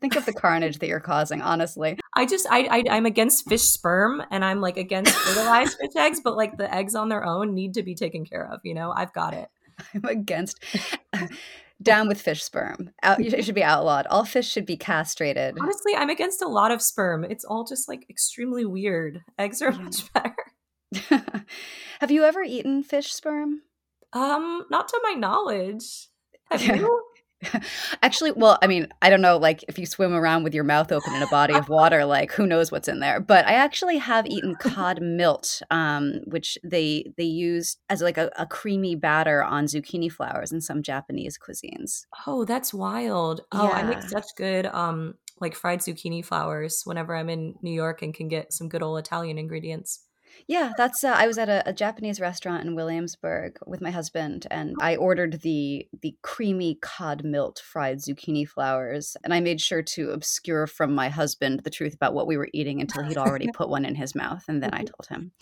[0.00, 1.98] Think of the carnage that you're causing, honestly.
[2.14, 6.20] I just I, I I'm against fish sperm and I'm like against fertilized fish eggs,
[6.22, 8.92] but like the eggs on their own need to be taken care of, you know?
[8.94, 9.48] I've got it.
[9.94, 10.62] I'm against
[11.84, 12.90] down with fish sperm.
[13.02, 14.06] Out, it should be outlawed.
[14.06, 15.56] All fish should be castrated.
[15.60, 17.24] Honestly, I'm against a lot of sperm.
[17.24, 19.22] It's all just like extremely weird.
[19.38, 20.34] Eggs are much better.
[22.00, 23.62] Have you ever eaten fish sperm?
[24.12, 26.08] Um, not to my knowledge.
[26.50, 27.02] Have you?
[28.02, 30.92] Actually, well, I mean, I don't know, like if you swim around with your mouth
[30.92, 33.20] open in a body of water, like who knows what's in there.
[33.20, 38.30] But I actually have eaten cod milt, um, which they they use as like a,
[38.36, 42.04] a, creamy batter on zucchini flowers in some Japanese cuisines.
[42.26, 43.40] Oh, that's wild!
[43.52, 43.74] Oh, yeah.
[43.74, 48.14] I make such good um like fried zucchini flowers whenever I'm in New York and
[48.14, 50.00] can get some good old Italian ingredients.
[50.46, 51.02] Yeah, that's.
[51.02, 54.96] Uh, I was at a, a, Japanese restaurant in Williamsburg with my husband, and I
[54.96, 60.66] ordered the the creamy cod milt fried zucchini flowers, and I made sure to obscure
[60.66, 63.84] from my husband the truth about what we were eating until he'd already put one
[63.84, 65.32] in his mouth, and then I told him.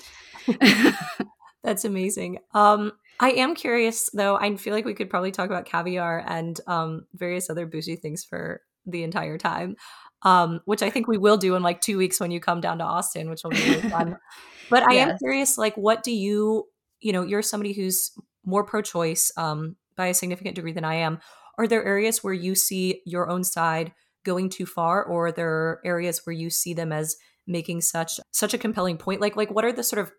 [1.65, 2.39] that's amazing.
[2.55, 4.37] Um, I am curious though.
[4.37, 8.25] I feel like we could probably talk about caviar and um, various other bougie things
[8.25, 9.77] for the entire time.
[10.25, 12.79] Um, which I think we will do in like two weeks when you come down
[12.79, 14.19] to Austin, which will be really fun.
[14.71, 15.11] but I yes.
[15.11, 16.69] am curious, like, what do you,
[17.01, 18.13] you know, you're somebody who's
[18.45, 21.21] more pro-choice um, by a significant degree than I am.
[21.59, 23.93] Are there areas where you see your own side
[24.25, 28.55] going too far, or are there areas where you see them as making such such
[28.55, 29.21] a compelling point?
[29.21, 30.13] Like, like what are the sort of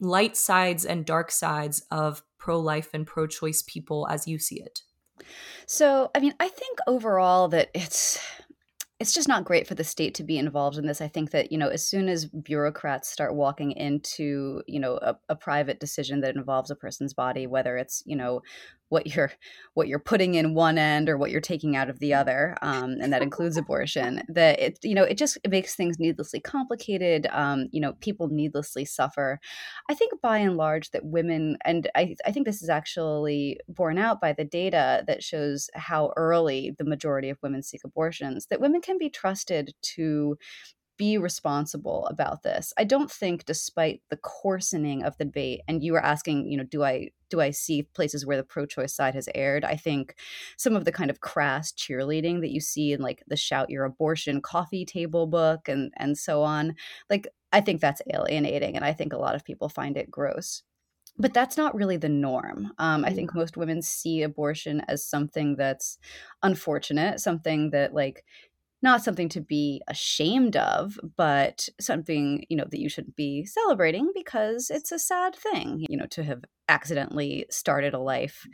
[0.00, 4.82] light sides and dark sides of pro-life and pro-choice people as you see it?
[5.66, 8.18] So, I mean, I think overall that it's
[9.00, 11.00] it's just not great for the state to be involved in this.
[11.00, 15.16] I think that, you know, as soon as bureaucrats start walking into, you know, a,
[15.30, 18.42] a private decision that involves a person's body, whether it's, you know,
[18.90, 19.32] what you're
[19.74, 22.96] what you're putting in one end or what you're taking out of the other um,
[23.00, 27.26] and that includes abortion that it you know it just it makes things needlessly complicated
[27.30, 29.40] um, you know people needlessly suffer
[29.88, 33.96] i think by and large that women and I, I think this is actually borne
[33.96, 38.60] out by the data that shows how early the majority of women seek abortions that
[38.60, 40.36] women can be trusted to
[40.96, 42.74] be responsible about this.
[42.76, 46.64] I don't think despite the coarsening of the debate and you were asking, you know,
[46.64, 49.64] do I do I see places where the pro-choice side has erred?
[49.64, 50.16] I think
[50.58, 53.84] some of the kind of crass cheerleading that you see in like the shout your
[53.84, 56.74] abortion coffee table book and and so on,
[57.08, 60.62] like I think that's alienating and I think a lot of people find it gross
[61.18, 62.72] but that's not really the norm.
[62.78, 65.98] Um, I think most women see abortion as something that's
[66.42, 68.24] unfortunate, something that like
[68.82, 74.10] not something to be ashamed of, but something, you know, that you should be celebrating
[74.14, 78.46] because it's a sad thing, you know, to have accidentally started a life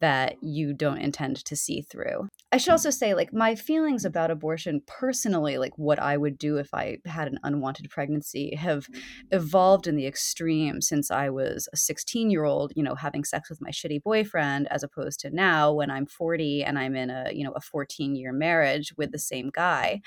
[0.00, 2.28] that you don't intend to see through.
[2.52, 2.74] I should hmm.
[2.74, 6.98] also say, like, my feelings about abortion personally, like what I would do if I
[7.04, 8.86] had an unwanted pregnancy, have
[9.32, 13.50] evolved in the extreme since I was a 16 year old, you know, having sex
[13.50, 17.30] with my shitty boyfriend, as opposed to now when I'm 40 and I'm in a,
[17.32, 20.00] you know, a 14 year marriage with the same guy.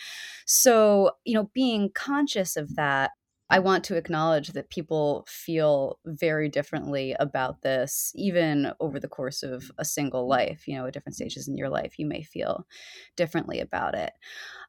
[0.45, 3.11] So, you know, being conscious of that
[3.49, 9.41] I want to acknowledge that people feel very differently about this, even over the course
[9.41, 10.67] of a single life.
[10.67, 12.67] You know, at different stages in your life, you may feel
[13.15, 14.11] differently about it.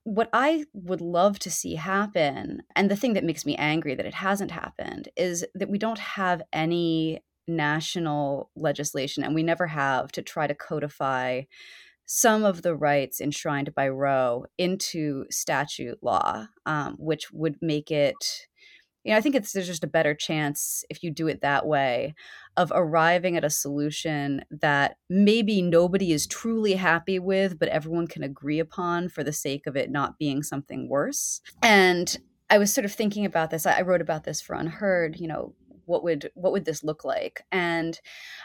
[0.05, 4.07] What I would love to see happen, and the thing that makes me angry that
[4.07, 10.13] it hasn't happened, is that we don't have any national legislation, and we never have,
[10.13, 11.43] to try to codify
[12.07, 18.47] some of the rights enshrined by Roe into statute law, um, which would make it
[19.09, 21.67] you know, I think it's there's just a better chance if you do it that
[21.67, 22.15] way
[22.59, 28.23] of arriving at a solution that maybe nobody is truly happy with, but everyone can
[28.23, 31.41] agree upon for the sake of it not being something worse.
[31.63, 32.19] And
[32.51, 33.65] I was sort of thinking about this.
[33.65, 35.55] I wrote about this for UnHerd, you know,
[35.87, 37.47] what would what would this look like?
[37.51, 37.99] And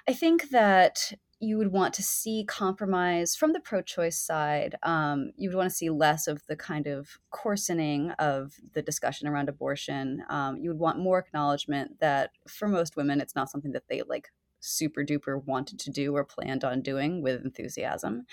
[0.08, 1.12] I think that
[1.44, 4.76] you would want to see compromise from the pro-choice side.
[4.84, 9.28] Um, you would want to see less of the kind of coarsening of the discussion
[9.28, 10.24] around abortion.
[10.30, 14.02] Um, you would want more acknowledgement that for most women, it's not something that they
[14.08, 14.30] like
[14.64, 18.26] super duper wanted to do or planned on doing with enthusiasm.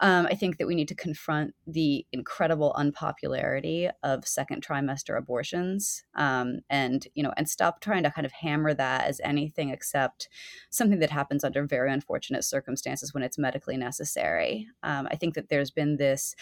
[0.00, 6.04] Um, I think that we need to confront the incredible unpopularity of second trimester abortions,
[6.14, 10.28] um, and you know, and stop trying to kind of hammer that as anything except
[10.70, 14.66] something that happens under very unfortunate circumstances when it's medically necessary.
[14.82, 16.34] Um, I think that there's been this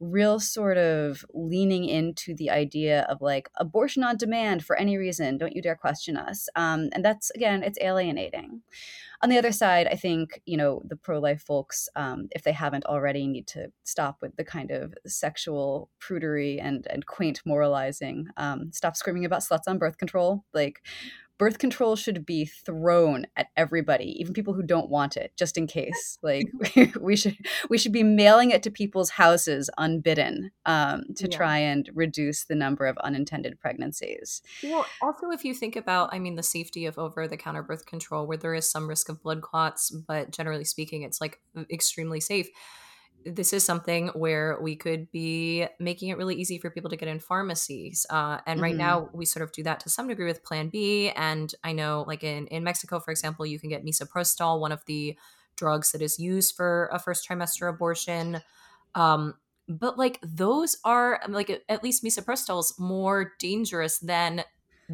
[0.00, 5.38] real sort of leaning into the idea of like abortion on demand for any reason.
[5.38, 6.48] Don't you dare question us.
[6.54, 8.62] Um, and that's again, it's alienating.
[9.20, 12.84] On the other side, I think you know the pro-life folks, um, if they haven't
[12.84, 18.28] already, need to stop with the kind of sexual prudery and and quaint moralizing.
[18.36, 20.44] Um, stop screaming about sluts on birth control.
[20.54, 20.82] Like
[21.38, 25.66] birth control should be thrown at everybody, even people who don't want it, just in
[25.78, 26.18] case.
[26.22, 26.46] Like
[27.00, 27.36] we should
[27.70, 31.36] we should be mailing it to people's houses unbidden um, to yeah.
[31.36, 34.42] try and reduce the number of unintended pregnancies.
[34.62, 38.36] Well, also if you think about, I mean, the safety of over-the-counter birth control, where
[38.36, 41.40] there is some risk of blood clots, but generally speaking, it's like
[41.70, 42.48] extremely safe
[43.24, 47.08] this is something where we could be making it really easy for people to get
[47.08, 48.06] in pharmacies.
[48.08, 48.78] Uh, and right mm-hmm.
[48.78, 51.10] now, we sort of do that to some degree with Plan B.
[51.10, 54.84] And I know, like in, in Mexico, for example, you can get misoprostol, one of
[54.86, 55.16] the
[55.56, 58.40] drugs that is used for a first trimester abortion.
[58.94, 59.34] Um,
[59.68, 64.44] but like those are like at least misoprostol is more dangerous than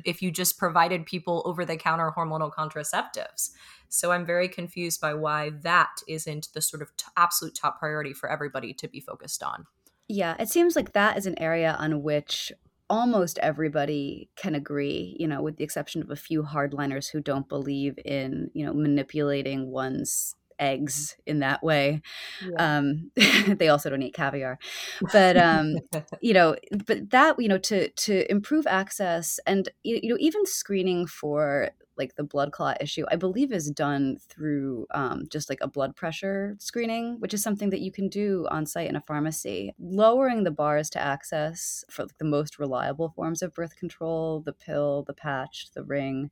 [0.04, 3.50] if you just provided people over the counter hormonal contraceptives.
[3.88, 8.12] So I'm very confused by why that isn't the sort of t- absolute top priority
[8.12, 9.66] for everybody to be focused on.
[10.08, 12.52] Yeah, it seems like that is an area on which
[12.90, 17.48] almost everybody can agree, you know, with the exception of a few hardliners who don't
[17.48, 22.02] believe in, you know, manipulating one's eggs in that way.
[22.46, 22.78] Yeah.
[22.78, 23.10] Um,
[23.56, 24.58] they also don't eat caviar,
[25.12, 25.76] but um,
[26.20, 31.06] you know, but that you know to to improve access and you know even screening
[31.06, 35.68] for like the blood clot issue, I believe is done through um, just like a
[35.68, 39.74] blood pressure screening, which is something that you can do on site in a pharmacy.
[39.78, 44.52] Lowering the bars to access for like, the most reliable forms of birth control, the
[44.52, 46.30] pill, the patch, the ring,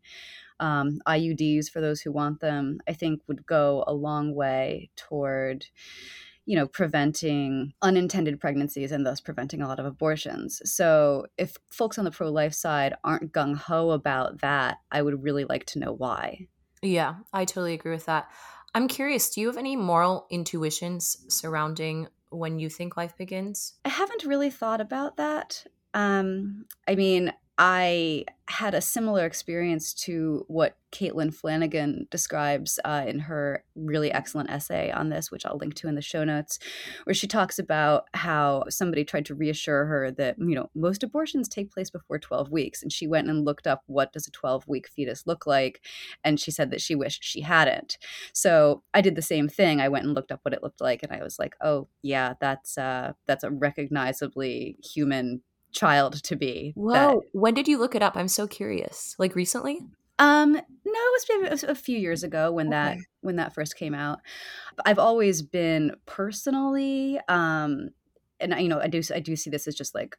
[0.60, 5.66] um, IUDs for those who want them, I think would go a long way toward
[6.44, 10.60] you know, preventing unintended pregnancies and thus preventing a lot of abortions.
[10.64, 15.22] So, if folks on the pro life side aren't gung ho about that, I would
[15.22, 16.48] really like to know why.
[16.82, 18.28] Yeah, I totally agree with that.
[18.74, 23.74] I'm curious, do you have any moral intuitions surrounding when you think life begins?
[23.84, 25.64] I haven't really thought about that.
[25.94, 33.18] Um, I mean, I had a similar experience to what Caitlin Flanagan describes uh, in
[33.20, 36.58] her really excellent essay on this, which I'll link to in the show notes,
[37.04, 41.48] where she talks about how somebody tried to reassure her that, you know, most abortions
[41.48, 42.82] take place before 12 weeks.
[42.82, 45.84] And she went and looked up what does a 12 week fetus look like.
[46.24, 47.98] And she said that she wished she hadn't.
[48.32, 49.80] So I did the same thing.
[49.80, 51.02] I went and looked up what it looked like.
[51.02, 55.42] And I was like, oh, yeah, that's, uh, that's a recognizably human
[55.72, 56.72] child to be.
[56.76, 56.92] Whoa!
[56.92, 58.16] That, when did you look it up?
[58.16, 59.16] I'm so curious.
[59.18, 59.80] Like recently?
[60.18, 62.72] Um, no, it was maybe it was a few years ago when okay.
[62.72, 64.20] that when that first came out.
[64.84, 67.88] I've always been personally, um,
[68.38, 70.16] and you know, I do I do see this as just like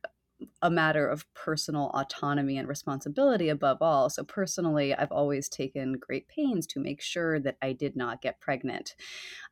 [0.61, 4.09] a matter of personal autonomy and responsibility above all.
[4.09, 8.39] So, personally, I've always taken great pains to make sure that I did not get
[8.39, 8.95] pregnant.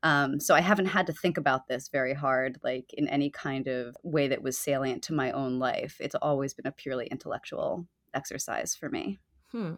[0.04, 3.68] Um, so, I haven't had to think about this very hard, like in any kind
[3.68, 5.98] of way that was salient to my own life.
[6.00, 9.20] It's always been a purely intellectual exercise for me.
[9.52, 9.74] Hmm.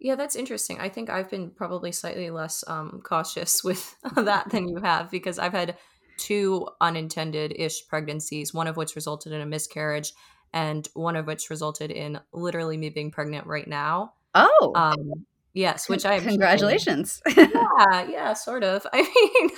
[0.00, 0.80] Yeah, that's interesting.
[0.80, 5.38] I think I've been probably slightly less um, cautious with that than you have because
[5.38, 5.76] I've had
[6.16, 10.12] two unintended ish pregnancies, one of which resulted in a miscarriage
[10.54, 14.14] and one of which resulted in literally me being pregnant right now.
[14.36, 14.72] Oh.
[14.76, 17.20] Um, yes, which I congratulations.
[17.36, 18.86] yeah, yeah, sort of.
[18.92, 19.50] I mean,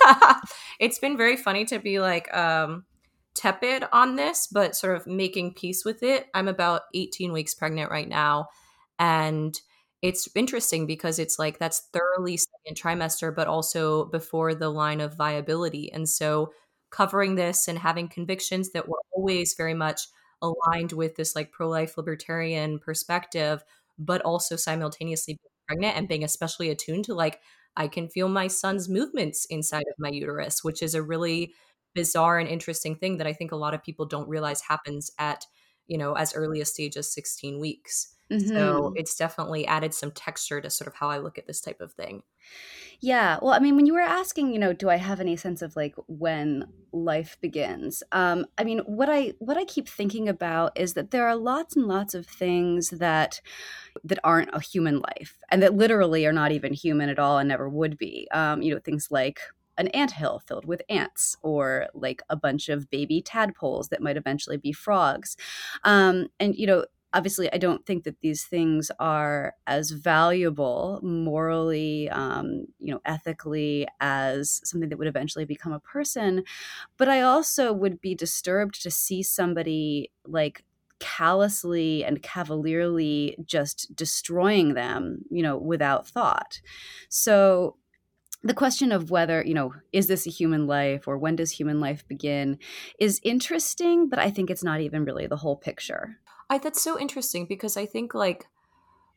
[0.79, 2.83] it's been very funny to be like um,
[3.35, 6.25] tepid on this, but sort of making peace with it.
[6.33, 8.47] I'm about 18 weeks pregnant right now,
[8.97, 9.55] and
[10.01, 15.15] it's interesting because it's like that's thoroughly second trimester, but also before the line of
[15.15, 16.53] viability, and so
[16.89, 20.07] covering this and having convictions that were always very much
[20.41, 23.63] aligned with this like pro-life libertarian perspective
[23.97, 27.41] but also simultaneously being pregnant and being especially attuned to like
[27.75, 31.53] i can feel my son's movements inside of my uterus which is a really
[31.95, 35.45] bizarre and interesting thing that i think a lot of people don't realize happens at
[35.87, 38.47] you know as early a stage as 16 weeks mm-hmm.
[38.47, 41.81] so it's definitely added some texture to sort of how i look at this type
[41.81, 42.23] of thing
[42.99, 43.37] yeah.
[43.41, 45.75] Well, I mean, when you were asking, you know, do I have any sense of
[45.75, 48.01] like when life begins?
[48.11, 51.75] Um, I mean, what I what I keep thinking about is that there are lots
[51.75, 53.39] and lots of things that
[54.03, 57.49] that aren't a human life and that literally are not even human at all and
[57.49, 58.27] never would be.
[58.31, 59.41] Um, you know, things like
[59.77, 64.17] an ant hill filled with ants or like a bunch of baby tadpoles that might
[64.17, 65.37] eventually be frogs.
[65.83, 72.09] Um, and you know obviously i don't think that these things are as valuable morally
[72.09, 76.43] um, you know ethically as something that would eventually become a person.
[76.97, 80.63] But i also would be disturbed to see somebody like
[80.99, 86.61] callously and cavalierly just destroying them you know without thought.
[87.09, 87.77] So
[88.43, 91.79] the question of whether you know is this a human life or when does human
[91.79, 92.57] life begin
[92.99, 96.17] is interesting but i think it's not even really the whole picture.
[96.49, 98.47] I that's so interesting because I think like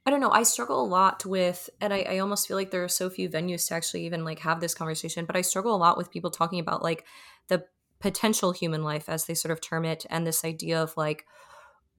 [0.07, 2.85] I don't know, I struggle a lot with and I, I almost feel like there
[2.85, 5.77] are so few venues to actually even like have this conversation, but I struggle a
[5.77, 7.05] lot with people talking about like
[7.49, 7.65] the
[8.01, 11.27] potential human life as they sort of term it and this idea of like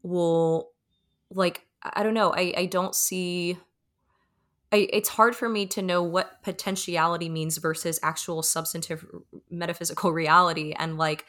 [0.02, 0.72] well
[1.30, 3.58] like I don't know, I, I don't see
[4.72, 9.06] I, it's hard for me to know what potentiality means versus actual substantive
[9.50, 10.74] metaphysical reality.
[10.78, 11.26] And like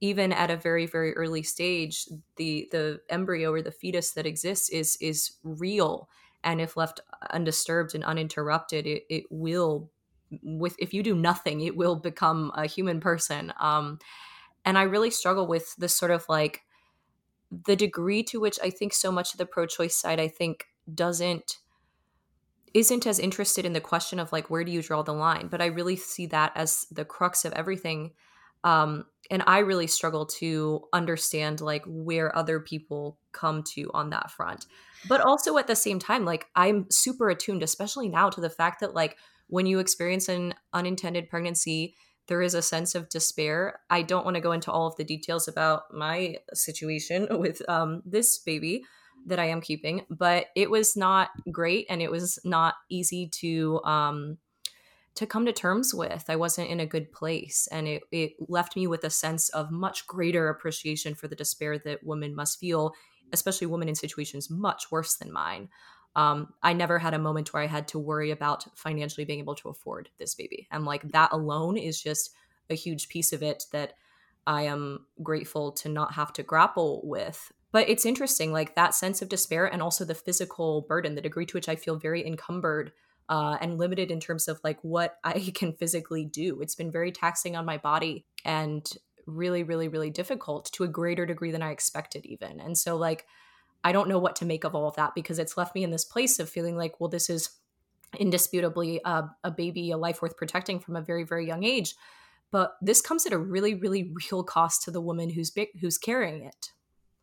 [0.00, 2.06] even at a very very early stage
[2.36, 6.08] the the embryo or the fetus that exists is is real.
[6.42, 9.90] And if left undisturbed and uninterrupted it, it will
[10.42, 13.52] with if you do nothing it will become a human person.
[13.58, 13.98] Um
[14.64, 16.62] and i really struggle with this sort of like
[17.66, 21.58] the degree to which i think so much of the pro-choice side i think doesn't
[22.74, 25.62] isn't as interested in the question of like where do you draw the line but
[25.62, 28.10] i really see that as the crux of everything
[28.64, 34.30] um, and i really struggle to understand like where other people come to on that
[34.30, 34.66] front
[35.08, 38.80] but also at the same time like i'm super attuned especially now to the fact
[38.80, 39.16] that like
[39.48, 41.94] when you experience an unintended pregnancy,
[42.26, 43.80] there is a sense of despair.
[43.90, 48.02] I don't want to go into all of the details about my situation with um,
[48.04, 48.82] this baby
[49.26, 53.82] that I am keeping, but it was not great and it was not easy to
[53.84, 54.38] um,
[55.14, 56.24] to come to terms with.
[56.28, 59.70] I wasn't in a good place, and it it left me with a sense of
[59.70, 62.94] much greater appreciation for the despair that women must feel,
[63.32, 65.68] especially women in situations much worse than mine.
[66.16, 69.56] Um, I never had a moment where I had to worry about financially being able
[69.56, 70.68] to afford this baby.
[70.70, 72.30] And like that alone is just
[72.70, 73.94] a huge piece of it that
[74.46, 77.52] I am grateful to not have to grapple with.
[77.74, 81.44] But it's interesting, like that sense of despair and also the physical burden, the degree
[81.44, 82.92] to which I feel very encumbered
[83.28, 86.60] uh, and limited in terms of like what I can physically do.
[86.60, 88.88] It's been very taxing on my body and
[89.26, 92.60] really, really, really difficult to a greater degree than I expected, even.
[92.60, 93.26] And so, like,
[93.82, 95.90] I don't know what to make of all of that because it's left me in
[95.90, 97.58] this place of feeling like, well, this is
[98.16, 101.96] indisputably a, a baby, a life worth protecting from a very, very young age.
[102.52, 105.98] But this comes at a really, really real cost to the woman who's big, who's
[105.98, 106.70] carrying it.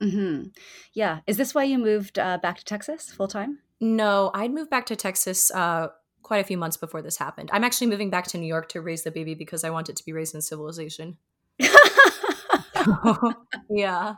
[0.01, 0.47] Mm-hmm.
[0.93, 1.19] Yeah.
[1.27, 3.59] Is this why you moved uh, back to Texas full time?
[3.79, 5.89] No, I'd moved back to Texas uh,
[6.23, 7.49] quite a few months before this happened.
[7.53, 9.95] I'm actually moving back to New York to raise the baby because I want it
[9.97, 11.17] to be raised in civilization.
[13.69, 14.15] yeah.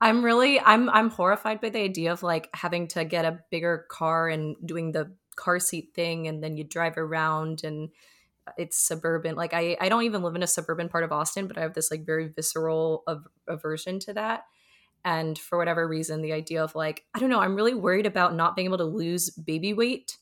[0.00, 3.86] I'm really I'm I'm horrified by the idea of like having to get a bigger
[3.88, 7.90] car and doing the car seat thing and then you drive around and
[8.58, 9.34] it's suburban.
[9.34, 11.74] Like I I don't even live in a suburban part of Austin, but I have
[11.74, 14.44] this like very visceral av- aversion to that.
[15.04, 18.34] And for whatever reason, the idea of like I don't know, I'm really worried about
[18.34, 20.16] not being able to lose baby weight.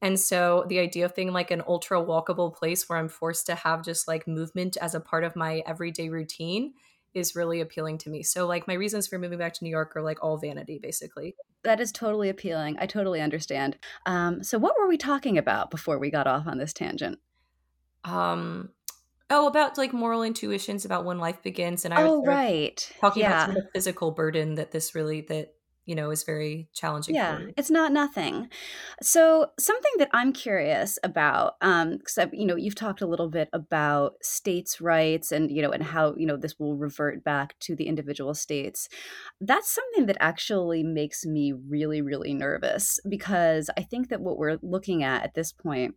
[0.00, 3.54] And so the idea of being like an ultra walkable place where I'm forced to
[3.54, 6.74] have just like movement as a part of my everyday routine
[7.14, 8.22] is really appealing to me.
[8.22, 11.36] So like my reasons for moving back to New York are like all vanity basically.
[11.62, 12.76] That is totally appealing.
[12.80, 13.76] I totally understand.
[14.06, 17.18] Um, so what were we talking about before we got off on this tangent?
[18.04, 18.70] Um
[19.32, 22.92] oh about like moral intuitions about when life begins and I was oh, right.
[23.00, 23.44] talking yeah.
[23.44, 25.54] about the physical burden that this really that
[25.84, 28.48] you know is very challenging yeah it's not nothing
[29.02, 33.48] so something that i'm curious about um because you know you've talked a little bit
[33.52, 37.74] about states rights and you know and how you know this will revert back to
[37.74, 38.88] the individual states
[39.40, 44.58] that's something that actually makes me really really nervous because i think that what we're
[44.62, 45.96] looking at at this point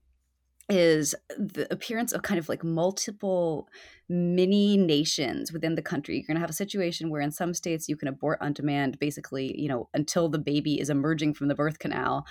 [0.70, 3.68] is the appearance of kind of like multiple
[4.10, 6.16] mini nations within the country.
[6.16, 9.00] You're going to have a situation where in some states you can abort on demand,
[9.00, 12.26] basically, you know, until the baby is emerging from the birth canal.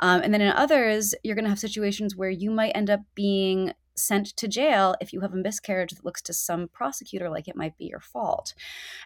[0.00, 3.00] Um, and then in others, you're going to have situations where you might end up
[3.14, 7.48] being sent to jail if you have a miscarriage that looks to some prosecutor like
[7.48, 8.54] it might be your fault.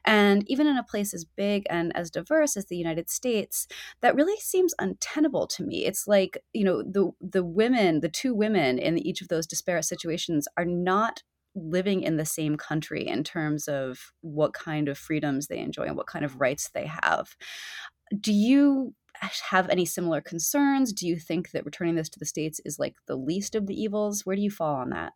[0.05, 3.67] And even in a place as big and as diverse as the United States,
[4.01, 5.85] that really seems untenable to me.
[5.85, 9.85] It's like, you know, the the women, the two women in each of those disparate
[9.85, 11.23] situations are not
[11.55, 15.97] living in the same country in terms of what kind of freedoms they enjoy and
[15.97, 17.37] what kind of rights they have.
[18.21, 18.95] Do you
[19.51, 20.93] have any similar concerns?
[20.93, 23.81] Do you think that returning this to the states is like the least of the
[23.81, 24.25] evils?
[24.25, 25.13] Where do you fall on that?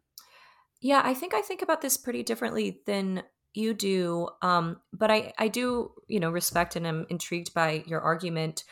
[0.80, 3.24] Yeah, I think I think about this pretty differently than
[3.54, 4.28] you do.
[4.42, 8.64] Um, but I, I do, you know, respect and am intrigued by your argument.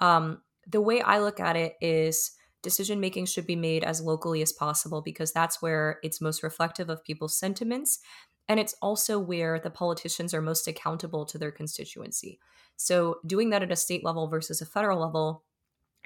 [0.00, 2.32] Um, the way I look at it is
[2.62, 6.88] decision making should be made as locally as possible because that's where it's most reflective
[6.88, 8.00] of people's sentiments.
[8.48, 12.38] And it's also where the politicians are most accountable to their constituency.
[12.76, 15.44] So doing that at a state level versus a federal level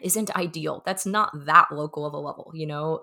[0.01, 0.83] isn't ideal.
[0.87, 2.53] That's not that local of a level.
[2.55, 3.01] You know,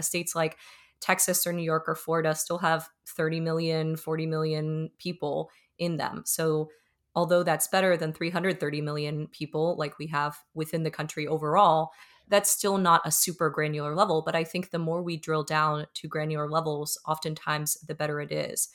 [0.00, 0.56] states like
[1.00, 6.22] Texas or New York or Florida still have 30 million, 40 million people in them.
[6.24, 6.70] So
[7.14, 11.90] although that's better than 330 million people like we have within the country overall,
[12.28, 14.22] that's still not a super granular level.
[14.24, 18.32] But I think the more we drill down to granular levels, oftentimes the better it
[18.32, 18.68] is.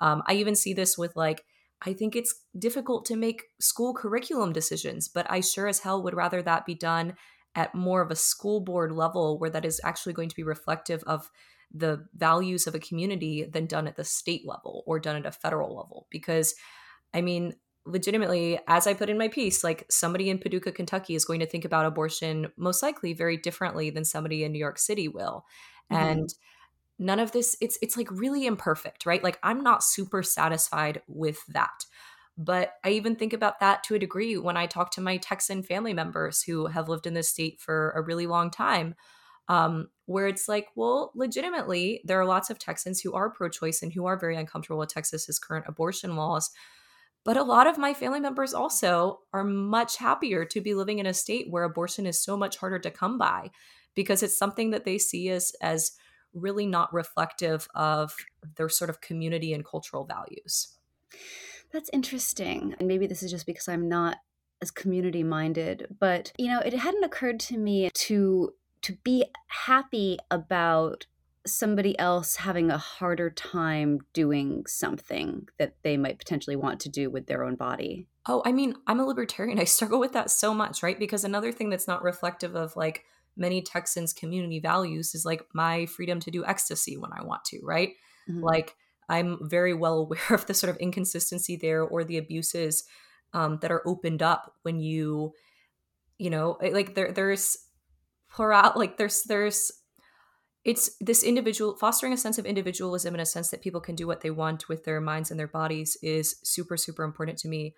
[0.00, 1.44] Um, I even see this with like
[1.86, 6.14] I think it's difficult to make school curriculum decisions, but I sure as hell would
[6.14, 7.14] rather that be done
[7.54, 11.02] at more of a school board level where that is actually going to be reflective
[11.04, 11.30] of
[11.72, 15.32] the values of a community than done at the state level or done at a
[15.32, 16.06] federal level.
[16.10, 16.54] Because,
[17.12, 17.54] I mean,
[17.86, 21.46] legitimately, as I put in my piece, like somebody in Paducah, Kentucky is going to
[21.46, 25.44] think about abortion most likely very differently than somebody in New York City will.
[25.90, 26.02] Mm-hmm.
[26.02, 26.34] And
[26.98, 31.44] none of this it's it's like really imperfect right like i'm not super satisfied with
[31.48, 31.84] that
[32.38, 35.62] but i even think about that to a degree when i talk to my texan
[35.62, 38.94] family members who have lived in this state for a really long time
[39.46, 43.92] um, where it's like well legitimately there are lots of texans who are pro-choice and
[43.92, 46.50] who are very uncomfortable with texas's current abortion laws
[47.24, 51.06] But a lot of my family members also are much happier to be living in
[51.06, 53.50] a state where abortion is so much harder to come by
[53.94, 55.92] because it's something that they see as as
[56.34, 58.14] really not reflective of
[58.56, 60.76] their sort of community and cultural values.
[61.72, 62.74] That's interesting.
[62.78, 64.18] And maybe this is just because I'm not
[64.60, 68.52] as community minded, but you know, it hadn't occurred to me to
[68.82, 71.06] to be happy about
[71.46, 77.10] somebody else having a harder time doing something that they might potentially want to do
[77.10, 78.08] with their own body.
[78.26, 79.58] Oh, I mean, I'm a libertarian.
[79.60, 80.98] I struggle with that so much, right?
[80.98, 83.04] Because another thing that's not reflective of like
[83.36, 87.60] many Texans' community values is like my freedom to do ecstasy when I want to,
[87.62, 87.90] right?
[88.28, 88.42] Mm-hmm.
[88.42, 88.76] Like
[89.08, 92.84] I'm very well aware of the sort of inconsistency there or the abuses
[93.32, 95.32] um, that are opened up when you,
[96.18, 97.56] you know, like there there's
[98.30, 99.72] plural like there's there's
[100.64, 104.06] it's this individual fostering a sense of individualism in a sense that people can do
[104.06, 107.74] what they want with their minds and their bodies is super super important to me.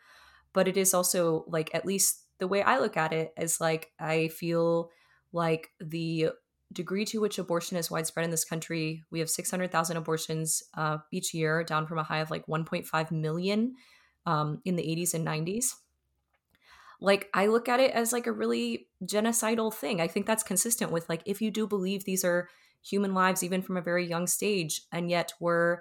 [0.52, 3.92] But it is also like at least the way i look at it is like
[3.98, 4.90] i feel
[5.32, 6.30] like the
[6.72, 11.32] degree to which abortion is widespread in this country we have 600000 abortions uh, each
[11.32, 13.74] year down from a high of like 1.5 million
[14.26, 15.74] um, in the 80s and 90s
[17.00, 20.00] like i look at it as like a really genocidal thing.
[20.00, 22.48] I think that's consistent with like if you do believe these are
[22.86, 25.80] human lives even from a very young stage and yet we're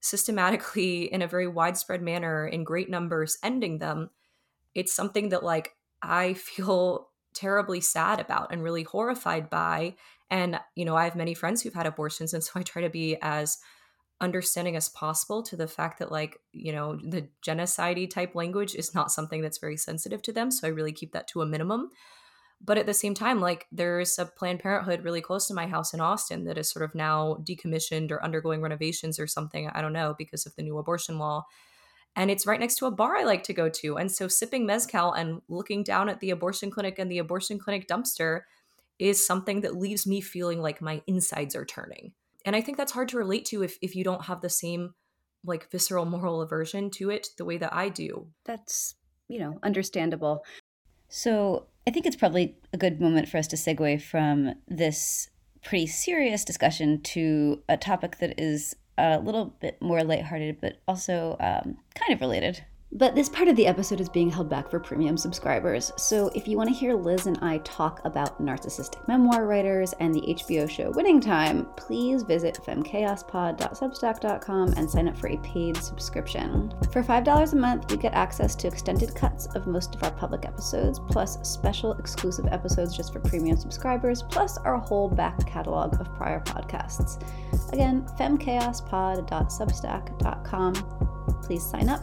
[0.00, 4.10] systematically in a very widespread manner in great numbers ending them.
[4.74, 9.94] It's something that like i feel terribly sad about and really horrified by
[10.30, 12.88] and you know i have many friends who've had abortions and so i try to
[12.88, 13.58] be as
[14.20, 18.94] understanding as possible to the fact that like you know the genocide type language is
[18.94, 21.90] not something that's very sensitive to them so i really keep that to a minimum
[22.64, 25.92] but at the same time like there's a planned parenthood really close to my house
[25.92, 29.92] in austin that is sort of now decommissioned or undergoing renovations or something i don't
[29.92, 31.44] know because of the new abortion law.
[32.18, 33.98] And it's right next to a bar i like to go to.
[33.98, 37.86] And so sipping mezcal and looking down at the abortion clinic and the abortion clinic
[37.86, 38.40] dumpster
[38.98, 42.12] is something that leaves me feeling like my insides are turning.
[42.46, 44.94] And i think that's hard to relate to if, if you don't have the same
[45.44, 48.26] like visceral moral aversion to it the way that i do.
[48.44, 48.94] That's
[49.28, 50.44] you know understandable.
[51.08, 55.30] So I think it's probably a good moment for us to segue from this
[55.62, 61.36] pretty serious discussion to a topic that is a little bit more lighthearted, but also
[61.38, 62.64] um, kind of related.
[62.96, 65.92] But this part of the episode is being held back for premium subscribers.
[65.98, 70.14] So if you want to hear Liz and I talk about narcissistic memoir writers and
[70.14, 76.72] the HBO show Winning Time, please visit femchaospod.substack.com and sign up for a paid subscription.
[76.90, 80.46] For $5 a month, you get access to extended cuts of most of our public
[80.46, 86.14] episodes, plus special exclusive episodes just for premium subscribers, plus our whole back catalog of
[86.14, 87.22] prior podcasts.
[87.74, 90.74] Again, femchaospod.substack.com.
[91.42, 92.02] Please sign up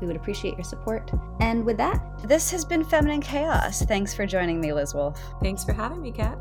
[0.00, 1.10] we would appreciate your support.
[1.40, 3.82] And with that, this has been Feminine Chaos.
[3.82, 5.20] Thanks for joining me, Liz Wolfe.
[5.42, 6.38] Thanks for having me, Kat.